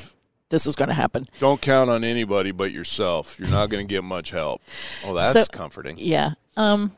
[0.49, 3.39] this is going to happen don't count on anybody but yourself.
[3.39, 4.61] You're not going to get much help."
[5.05, 5.97] Oh, that's So- comforting.
[5.99, 6.95] yeah um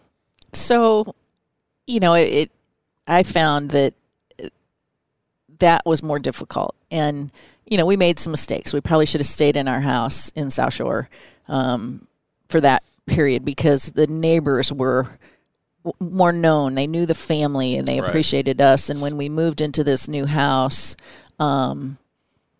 [0.53, 1.13] so
[1.87, 2.51] you know it, it
[3.07, 3.93] i found that
[5.59, 7.31] that was more difficult and
[7.65, 10.49] you know we made some mistakes we probably should have stayed in our house in
[10.49, 11.09] south shore
[11.47, 12.07] um,
[12.49, 15.07] for that period because the neighbors were
[15.99, 18.07] more known they knew the family and they Right.
[18.09, 20.95] appreciated us and when we moved into this new house
[21.39, 21.97] um,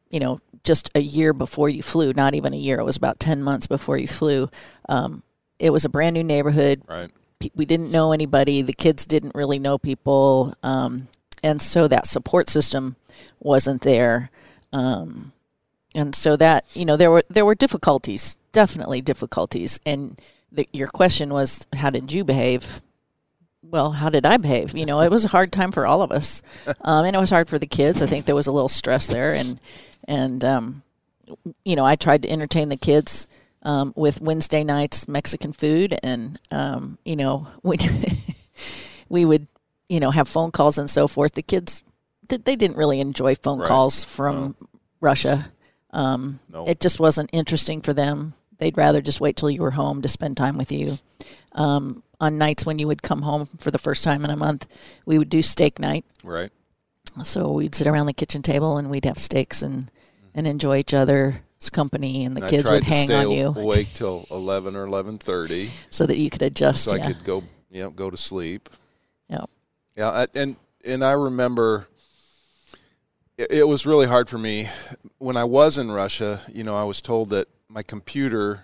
[0.10, 3.19] you know just a year before you flew not even a year it was about
[3.19, 4.49] 10 months before you flew
[4.89, 5.21] um,
[5.60, 7.12] it was a brand new neighborhood Right.
[7.55, 8.62] we didn't know anybody.
[8.62, 11.07] The kids didn't really know people, um,
[11.43, 12.95] and so that support system
[13.39, 14.29] wasn't there.
[14.73, 15.34] Um,
[15.95, 19.79] and so that you know there were there were difficulties, definitely difficulties.
[19.86, 22.81] And the, your question was, how did you behave?
[23.63, 24.76] Well, how did I behave?
[24.76, 26.41] You know, it was a hard time for all of us,
[26.82, 28.02] um, and it was hard for the kids.
[28.02, 29.60] I think there was a little stress there, and
[30.08, 30.84] and um,
[31.63, 33.28] you know, I tried to entertain the kids
[33.63, 37.78] um, with Wednesday nights Mexican food, and um, you know, we
[39.10, 39.47] we would
[39.88, 41.34] you know have phone calls and so forth.
[41.34, 41.84] The kids
[42.28, 43.67] they didn't really enjoy phone Right.
[43.67, 44.56] calls from
[45.02, 45.52] Russia.
[45.91, 46.65] Um, No.
[46.65, 48.34] It just wasn't interesting for them.
[48.62, 51.00] They'd rather just wait till you were home to spend time with you.
[51.54, 54.67] Um, on nights when you would come home for the first time in a month,
[55.04, 56.06] we would do steak night.
[56.24, 56.52] Right.
[57.24, 59.89] So we'd sit around the kitchen table and we'd have steaks and
[60.36, 64.28] and enjoy each other's company, and the And kids would hang on you awake till
[64.30, 66.84] 11 or 11:30 so that you could adjust.
[66.84, 67.04] so yeah.
[67.04, 68.69] I could go, you know, go to sleep.
[69.28, 69.45] yeah.
[69.97, 71.88] Yeah, I, and and I remember
[73.39, 74.69] it, it was really hard for me
[75.17, 76.41] when I was in Russia.
[76.54, 78.63] You know, I was told that my computer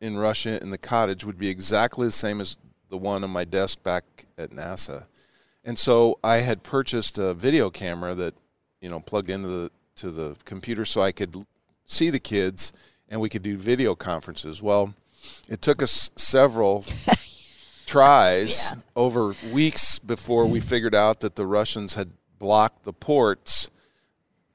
[0.00, 2.56] in Russia in the cottage would be exactly the same as
[2.88, 4.04] the one on my desk back
[4.38, 5.06] at NASA,
[5.64, 8.34] and so I had purchased a video camera that
[8.80, 11.46] you know plugged into the to the computer so I could
[11.86, 12.72] see the kids
[13.08, 14.62] and we could do video conferences.
[14.62, 14.94] Well,
[15.48, 16.84] it took us several
[17.86, 23.70] tries over weeks before we figured out that the Russians had blocked the ports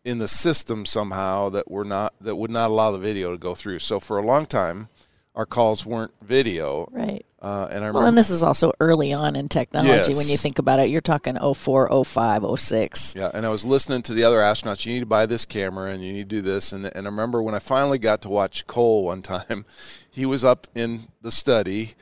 [0.10, 3.54] in the system somehow that were not that would not allow the video to go
[3.54, 3.80] through.
[3.80, 4.89] So for a long time,
[5.36, 6.89] our calls weren't video.
[6.91, 7.26] Right.
[7.41, 10.36] Uh, and I remember Well, and this is also early on in technology when you
[10.36, 10.89] think about it.
[10.89, 13.13] You're talking 04, 05, 06.
[13.15, 14.86] Yeah, and I was listening to the other astronauts.
[14.86, 16.74] You need to buy this camera, and you need to do this.
[16.74, 19.65] And and I remember when I finally got to watch Cole one time,
[20.10, 21.93] he was up in the study,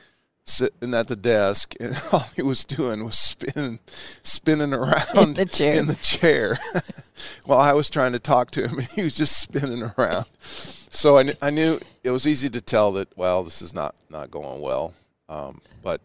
[0.48, 3.78] sitting at the desk, and all he was doing was spinning,
[4.22, 5.74] spinning around the chair.
[5.74, 6.58] in the chair,
[7.44, 10.26] while I was trying to talk to him, and he was just spinning around.
[10.40, 13.94] So I, kn- I knew it was easy to tell that well, this is not
[14.10, 14.94] not going well.
[15.28, 16.00] Um, but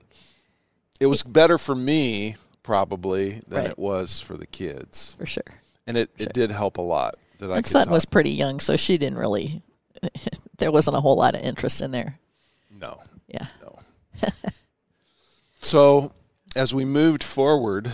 [0.99, 3.69] it was better for me probably than Right.
[3.71, 5.43] it was for the kids For sure.
[5.88, 8.75] and it, it did help a lot that I My son was pretty young, so
[8.75, 9.62] she didn't really,
[10.58, 12.19] there wasn't a whole lot of interest in there.
[12.69, 13.47] no Yeah.
[13.62, 13.79] no
[15.62, 16.12] so
[16.56, 17.91] as we moved forward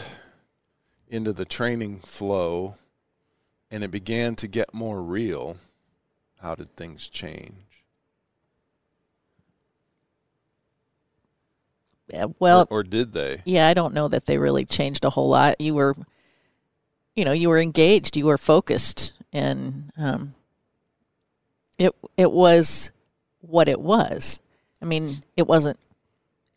[1.08, 2.76] into the training flow
[3.72, 5.58] and it began to get more real
[6.42, 7.70] how did things change
[12.12, 15.12] Yeah, well, or, or did they yeah, I don't know that they really changed a
[15.12, 15.62] whole lot.
[15.62, 15.96] You were,
[17.16, 20.34] you know, you were engaged, you were focused, and um,
[21.78, 22.92] it it was
[23.42, 24.42] what it was.
[24.82, 25.80] I mean, it wasn't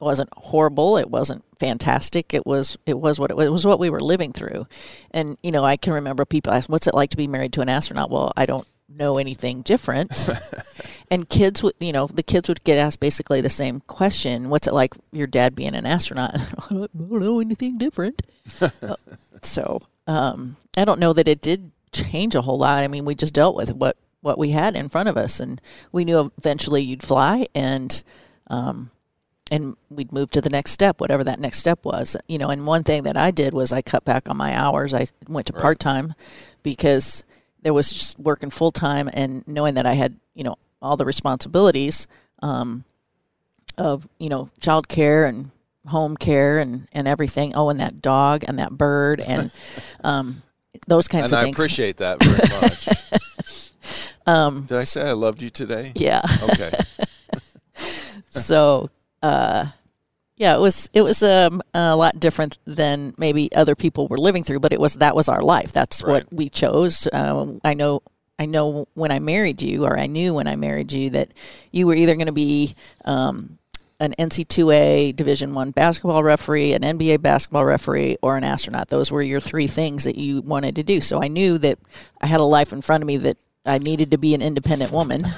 [0.03, 0.97] wasn't horrible.
[0.97, 2.35] It wasn't fantastic.
[2.35, 3.47] It was it was what it was.
[3.47, 4.67] It was what we were living through,
[5.13, 7.61] and you know, I can remember people ask, "What's it like to be married to
[7.61, 10.13] an astronaut?" Well, I don't know anything different.
[11.11, 14.67] and kids would, you know, the kids would get asked basically the same question: "What's
[14.67, 16.35] it like your dad being an astronaut?"
[16.71, 18.23] I don't know anything different.
[19.43, 22.83] so um, I don't know that it did change a whole lot.
[22.83, 25.61] I mean, we just dealt with what what we had in front of us, and
[25.91, 28.03] we knew eventually you'd fly, and
[28.49, 28.91] um,
[29.53, 32.17] and we'd move to the next step, whatever that next step was.
[32.27, 34.95] You know, and one thing that I did was I cut back on my hours.
[34.95, 36.15] I went to part time
[36.63, 37.23] because
[37.61, 41.05] there was just working full time and knowing that I had you know all the
[41.05, 42.07] responsibilities
[42.41, 42.85] um,
[43.77, 45.51] of you know child care and
[45.87, 47.55] home care and and everything.
[47.55, 49.53] Oh, and that dog and that bird and
[50.03, 50.43] um,
[50.87, 51.59] those kinds and of I things.
[51.59, 53.73] I appreciate that very much.
[54.27, 55.93] um, Did I say I loved you today?
[55.95, 56.23] yeah.
[56.43, 56.73] Okay.
[58.31, 58.89] so
[59.23, 59.67] uh
[60.37, 64.43] yeah it was it was um, a lot different than maybe other people were living
[64.43, 65.73] through but it was that was our life.
[65.73, 66.25] That's Right.
[66.25, 67.07] what we chose.
[67.13, 68.03] Uh, i know
[68.39, 71.29] i know when i married you or i knew when i married you that
[71.71, 73.59] you were either going to be um,
[74.01, 78.89] an NCAA division one basketball referee an nba basketball referee or an astronaut.
[78.89, 81.01] Those were your three things that you wanted to do.
[81.01, 81.79] So i knew that
[82.21, 84.91] i had a life in front of me that i needed to be an independent
[84.91, 85.21] woman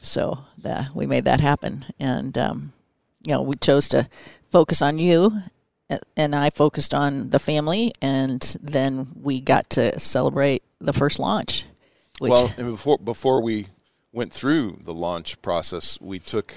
[0.00, 2.72] so uh, we made that happen, and um,
[3.22, 4.08] you know we chose to
[4.48, 5.32] focus on you,
[6.16, 11.64] and I focused on the family, and then we got to celebrate the first launch.
[12.18, 13.66] Which, well, and before before we
[14.12, 16.54] went through the launch process, we took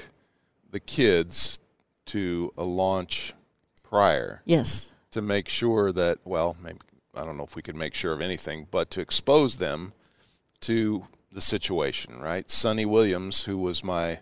[0.71, 1.59] the kids
[2.05, 3.33] to a launch
[3.83, 6.79] prior yes, to make sure that well, maybe
[7.15, 9.93] I don't know if we could make sure of anything, but to expose them
[10.61, 12.47] to the situation, right?
[12.47, 14.19] Suni Williams, who was my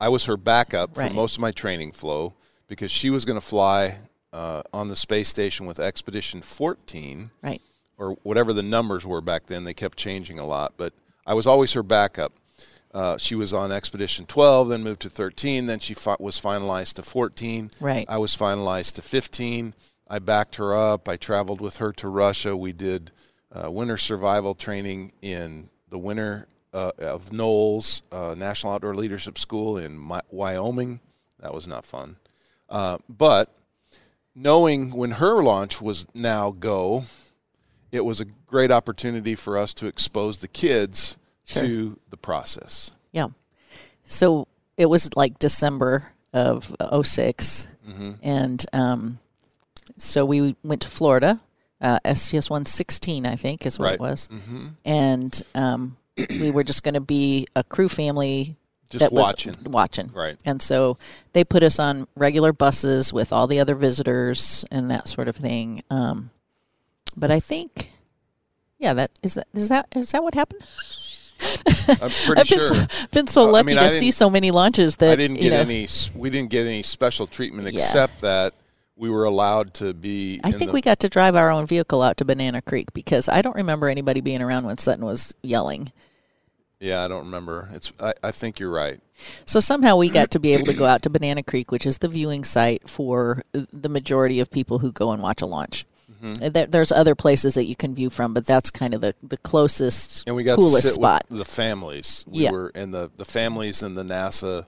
[0.00, 1.08] I was her backup Right.
[1.08, 2.34] for most of my training flow
[2.68, 3.98] because she was going to fly
[4.32, 7.62] uh, on the space station with Expedition 14 right,
[7.96, 9.64] or whatever the numbers were back then.
[9.64, 10.92] They kept changing a lot, but
[11.26, 12.32] I was always her backup.
[12.92, 17.02] Uh, she was on Expedition 12, then moved to 13, then she was finalized to
[17.02, 17.70] 14.
[17.80, 18.04] Right.
[18.08, 19.74] I was finalized to 15.
[20.08, 21.08] I backed her up.
[21.08, 22.56] I traveled with her to Russia.
[22.56, 23.10] We did
[23.52, 29.78] uh, winter survival training in the winter uh, of NOLS uh, National Outdoor Leadership School
[29.78, 30.98] in Mi- Wyoming.
[31.38, 32.16] That was not fun.
[32.68, 33.54] Uh, but
[34.34, 37.04] knowing when her launch was now go,
[37.92, 41.16] it was a great opportunity for us to expose the kids
[41.46, 41.62] Sure.
[41.62, 42.90] to the process.
[43.12, 43.28] yeah.
[44.02, 48.12] So it was like December of 6 Mm-hmm.
[48.22, 49.18] and um,
[49.98, 51.38] so we went to Florida.
[51.84, 53.94] Uh, STS 116, I think, is what Right.
[53.94, 54.28] it was.
[54.32, 54.66] Mm-hmm.
[54.86, 58.56] And um, we were just going to be a crew family
[58.88, 59.54] Just that was watching.
[59.66, 60.10] watching.
[60.12, 60.36] Right.
[60.46, 60.96] And so
[61.34, 65.36] they put us on regular buses with all the other visitors and that sort of
[65.36, 65.82] thing.
[65.90, 66.30] Um,
[67.16, 67.92] but I think,
[68.78, 70.62] yeah, that is that is that is that what happened?
[71.88, 72.74] I'm pretty I've been sure.
[72.74, 75.36] so, been so Uh, I lucky mean, to see so many launches that I didn't
[75.36, 75.86] you get know, any.
[76.14, 77.74] We didn't get any special treatment Yeah.
[77.74, 78.54] except that
[78.96, 80.40] we were allowed to be.
[80.44, 82.92] I in think the, we got to drive our own vehicle out to Banana Creek
[82.92, 85.92] because I don't remember anybody being around when Sutton was yelling.
[86.80, 87.68] Yeah, I don't remember.
[87.72, 87.92] It's.
[87.98, 89.00] I, I think you're right.
[89.46, 91.98] So somehow we got to be able to go out to Banana Creek, which is
[91.98, 95.86] the viewing site for the majority of people who go and watch a launch.
[96.22, 96.70] Mm-hmm.
[96.70, 100.26] There's other places that you can view from, but that's kind of the, the closest,
[100.26, 101.24] And we got coolest to sit spot.
[101.28, 102.24] with the families.
[102.26, 102.50] We Yeah.
[102.52, 104.66] were in the the families and the NASA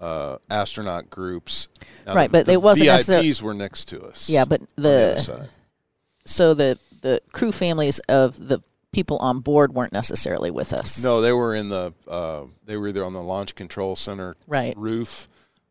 [0.00, 1.68] uh, astronaut groups.
[2.06, 4.28] Now, Right, the, but the it wasn't VIPs necessarily- were next to us.
[4.30, 5.48] Yeah, but the the
[6.24, 8.60] so the the crew families of the
[8.92, 11.02] people on board weren't necessarily with us.
[11.02, 11.92] No, they were in the.
[12.06, 14.76] Uh, they were either on the launch control center Right.
[14.76, 15.28] roof.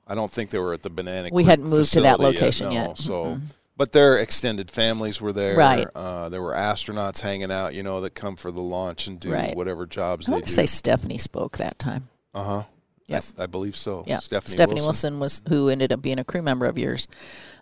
[0.07, 1.30] I don't think they were at the Banana.
[1.34, 2.73] We hadn't moved to that location no.
[2.73, 2.97] yet.
[2.97, 3.39] So,
[3.75, 5.57] but their extended families were there.
[5.57, 5.86] Right.
[5.93, 7.73] Uh, there were astronauts hanging out.
[7.73, 9.55] You know, that come for the launch and do Right.
[9.55, 10.51] whatever jobs I they do.
[10.51, 12.07] say Stephanie spoke that time.
[12.34, 12.63] uh huh.
[13.08, 13.36] Yes.
[13.39, 14.03] I, I believe so.
[14.08, 15.20] Yeah, Stephanie, Wilson.
[15.20, 17.08] was who ended up being a crew member of yours.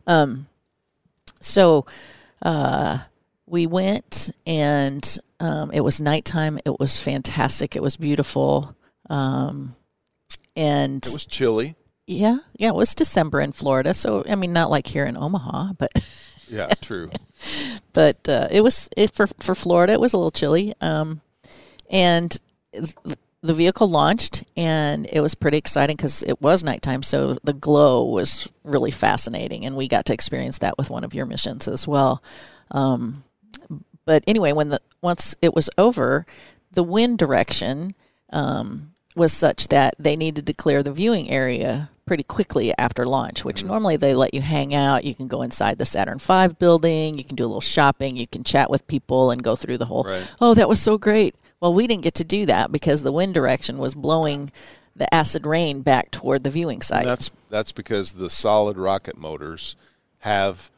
[0.08, 0.48] Um,
[1.42, 1.86] so
[2.42, 3.00] uh,
[3.46, 6.58] we went, and um, it was nighttime.
[6.66, 7.76] It was fantastic.
[7.76, 8.76] It was beautiful,
[9.10, 9.76] um,
[10.56, 11.76] and It was chilly.
[12.08, 13.94] yeah, yeah, it was December in Florida.
[13.94, 15.92] So I mean, not like here in Omaha, but
[16.50, 17.12] Yeah, true.
[17.94, 19.94] but uh, it was it, for for Florida.
[19.94, 21.22] It was a little chilly, um,
[21.90, 22.36] and
[23.46, 27.04] the vehicle launched, and it was pretty exciting because it was nighttime.
[27.04, 31.14] So the glow was really fascinating, and we got to experience that with one of
[31.14, 32.24] your missions as well.
[32.72, 33.24] Um,
[34.06, 36.26] but anyway, when the once it was over,
[36.72, 37.92] the wind direction
[38.32, 43.46] um, was such that they needed to clear the viewing area pretty quickly after launch.
[43.46, 45.06] Which normally they let you hang out.
[45.06, 47.18] You can go inside the Saturn V building.
[47.18, 48.18] You can do a little shopping.
[48.18, 50.04] You can chat with people and go through the whole.
[50.04, 50.32] Right.
[50.42, 51.36] Oh, that was so great.
[51.60, 54.52] Well, we didn't get to do that because the wind direction was blowing
[54.96, 57.00] the acid rain back toward the viewing site.
[57.00, 59.76] And that's that's because the solid rocket motors
[60.20, 60.72] have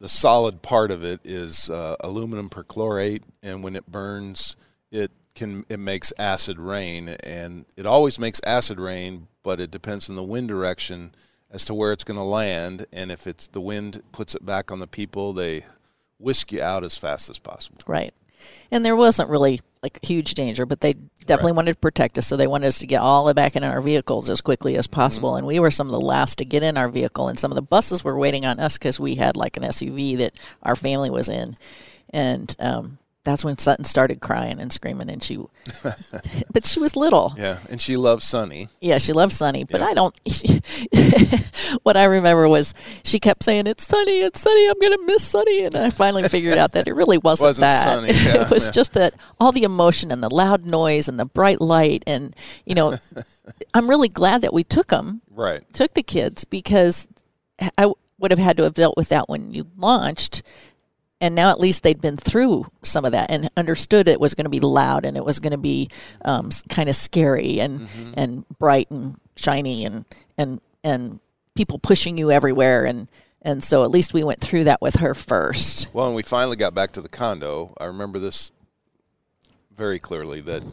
[0.00, 4.56] the solid part of it is uh, aluminum perchlorate, and when it burns,
[4.90, 10.08] it can it makes acid rain, and it always makes acid rain, but it depends
[10.08, 11.12] on the wind direction
[11.50, 14.70] as to where it's going to land, and if it's the wind puts it back
[14.70, 15.64] on the people, they
[16.18, 17.80] whisk you out as fast as possible.
[17.86, 18.12] Right.
[18.70, 20.94] And there wasn't really like huge danger, but they
[21.26, 21.56] definitely Right.
[21.56, 22.26] wanted to protect us.
[22.26, 24.86] So they wanted us to get all the back in our vehicles as quickly as
[24.86, 25.36] possible.
[25.36, 27.28] And we were some of the last to get in our vehicle.
[27.28, 30.16] And some of the buses were waiting on us because we had like an SUV
[30.18, 31.54] that our family was in.
[32.10, 35.10] And um, that's when Sutton started crying and screaming.
[35.10, 35.36] And she,
[36.52, 37.34] but she was little.
[37.36, 38.68] Yeah, and she loves Suni.
[38.80, 39.86] Yeah, she loves Suni, but Yeah.
[39.88, 40.14] I don't.
[41.82, 44.70] what I remember was she kept saying, "It's Suni, it's Suni.
[44.70, 47.86] I'm gonna miss Suni," and I finally figured out that it really wasn't, Wasn't that.
[47.86, 48.72] Suni, yeah, it was yeah.
[48.72, 52.74] just that all the emotion and the loud noise and the bright light, and you
[52.74, 52.96] know,
[53.74, 55.62] I'm really glad that we took them, Right.
[55.72, 57.08] took the kids because
[57.76, 60.42] I would have had to have dealt with that when you launched.
[61.20, 64.44] And now at least they'd been through some of that and understood it was going
[64.44, 65.88] to be loud and it was going to be
[66.24, 68.12] um, kind of scary and Mm-hmm.
[68.16, 70.04] and bright and shiny and
[70.36, 71.18] and and
[71.56, 73.08] people pushing you everywhere and
[73.42, 75.88] and so at least we went through that with her first.
[75.92, 77.72] Well, and we finally got back to the condo.
[77.78, 78.50] I remember this
[79.74, 80.64] very clearly that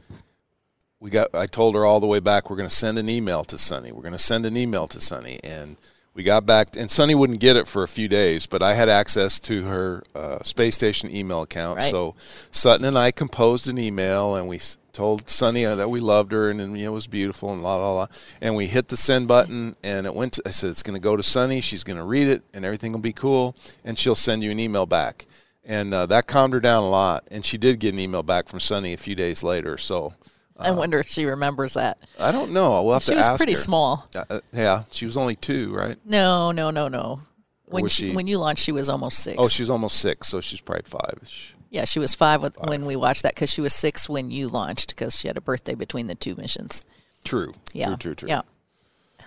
[0.99, 3.43] we got I told her all the way back we're going to send an email
[3.45, 3.91] to Suni.
[3.91, 5.77] We're going to send an email to Suni and
[6.15, 8.87] we got back and Suni wouldn't get it for a few days, but I had
[8.87, 11.79] access to her uh, space station email account.
[11.79, 11.91] Right.
[11.91, 12.15] So
[12.51, 14.61] Sutton and I composed an email and we
[14.93, 17.61] told Suni uh, that we loved her and, and you know, it was beautiful and
[17.61, 18.07] la la la.
[18.41, 20.33] And we hit the send button and it went.
[20.33, 21.61] To, I said it's going to go to Suni.
[21.61, 23.53] She's going to read it and everything will be cool.
[23.83, 25.25] And she'll send you an email back.
[25.65, 27.27] And uh, that calmed her down a lot.
[27.29, 29.77] And she did get an email back from Suni a few days later.
[29.77, 30.13] So
[30.57, 31.97] I wonder if she remembers that.
[32.19, 32.81] I don't know.
[32.83, 33.57] We'll have She to was pretty her.
[33.59, 34.07] small.
[34.15, 35.97] Uh, uh, yeah, she was only two, right?
[36.05, 37.21] No, no, no, no.
[37.65, 39.35] When she, she- when you launched, she was almost six.
[39.37, 41.55] Oh, she was almost six, so she's probably five.
[41.71, 44.47] yeah, she was five, with, when we watched that because she was six when you
[44.47, 46.85] launched because she had a birthday between the two missions.
[47.25, 47.53] True.
[47.73, 48.29] Yeah, True, true, true.
[48.29, 48.41] Yeah,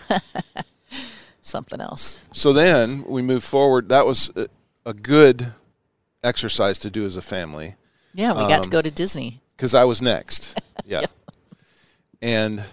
[1.42, 2.24] something else.
[2.32, 3.88] So then we moved forward.
[3.88, 4.46] That was a,
[4.86, 5.52] a good
[6.22, 7.74] exercise to do as a family
[8.14, 9.40] Yeah, we got to Um, go to Disney.
[9.56, 10.58] because I was next.
[10.86, 11.04] Yeah.
[12.20, 12.64] And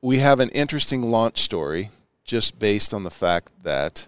[0.00, 1.90] we have an interesting launch story
[2.24, 4.06] just based on the fact that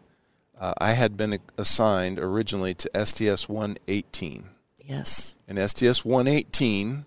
[0.59, 4.45] uh, I had been assigned originally to STS 118.
[4.85, 5.35] Yes.
[5.49, 7.05] And STS 118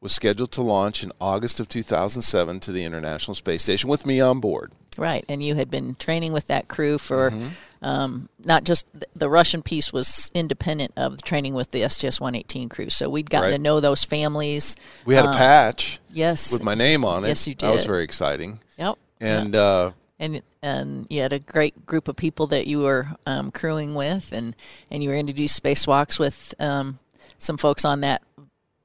[0.00, 4.20] was scheduled to launch in August of 2007 to the International Space Station with me
[4.20, 4.72] on board.
[4.96, 7.48] Right, and you had been training with that crew for Mm-hmm.
[7.82, 12.20] um, not just th- the Russian piece was independent of the training with the STS
[12.20, 12.90] 118 crew.
[12.90, 13.56] So we'd gotten Right.
[13.56, 14.74] to know those families.
[15.04, 16.50] We had a patch Yes.
[16.52, 17.28] with my name on it.
[17.28, 17.66] Yes, you did.
[17.66, 18.58] That was very exciting.
[18.78, 18.96] Yep.
[19.20, 23.52] And uh, and and you had a great group of people that you were um,
[23.52, 24.56] crewing with, and
[24.90, 26.98] and you were going to do spacewalks with um,
[27.36, 28.22] some folks on that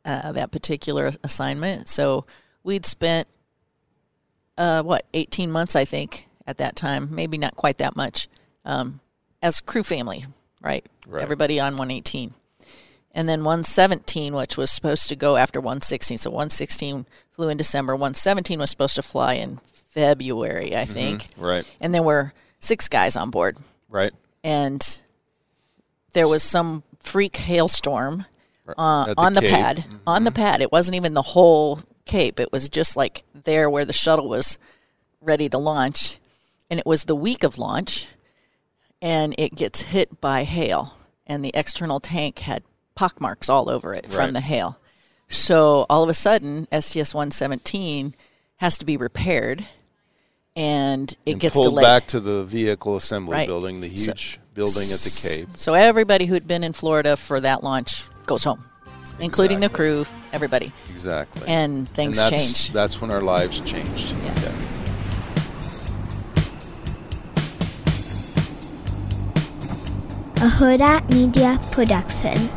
[0.06, 1.88] uh, that particular assignment.
[1.88, 2.26] So
[2.64, 3.28] we'd spent
[4.58, 8.28] uh, what eighteen months, I think, at that time, maybe not quite that much,
[8.66, 9.00] um,
[9.42, 10.26] as crew family,
[10.62, 10.86] right?
[11.08, 11.22] Right.
[11.24, 12.34] Everybody on one eighteen.
[13.16, 16.18] And then 117, which was supposed to go after 116.
[16.18, 17.94] So 116 flew in December.
[17.94, 21.28] 117 was supposed to fly in February, I think.
[21.38, 23.58] right, And there were six guys on board.
[23.88, 24.12] right.
[24.44, 25.00] And
[26.14, 28.26] there was some freak hailstorm
[28.68, 29.50] uh, the on the Cape.
[29.52, 29.86] pad.
[30.08, 30.62] On the pad.
[30.62, 34.58] It wasn't even the whole Cape, it was just like there where the shuttle was
[35.22, 36.20] ready to launch.
[36.70, 38.08] And it was the week of launch.
[39.02, 40.98] And it gets hit by hail.
[41.28, 42.64] And the external tank had
[42.96, 44.14] pockmarks all over it Right.
[44.14, 44.80] from the hail.
[45.30, 48.16] So all of a sudden, STS 117
[48.58, 49.66] has to be repaired.
[50.56, 51.84] And it And gets pulled delayed.
[51.84, 53.48] back to the vehicle assembly Right.
[53.48, 55.50] building, the So- huge building at the Cape.
[55.58, 58.60] So everybody who'd been in Florida for that launch goes home,
[59.20, 59.88] including exactly.
[59.88, 60.72] the crew, everybody.
[60.90, 61.48] Exactly.
[61.48, 62.74] And things and that's, change.
[62.74, 64.16] That's when our lives changed.
[64.24, 64.42] Yeah.
[64.42, 64.52] yeah.
[70.44, 72.50] A Hurrdat Media Production.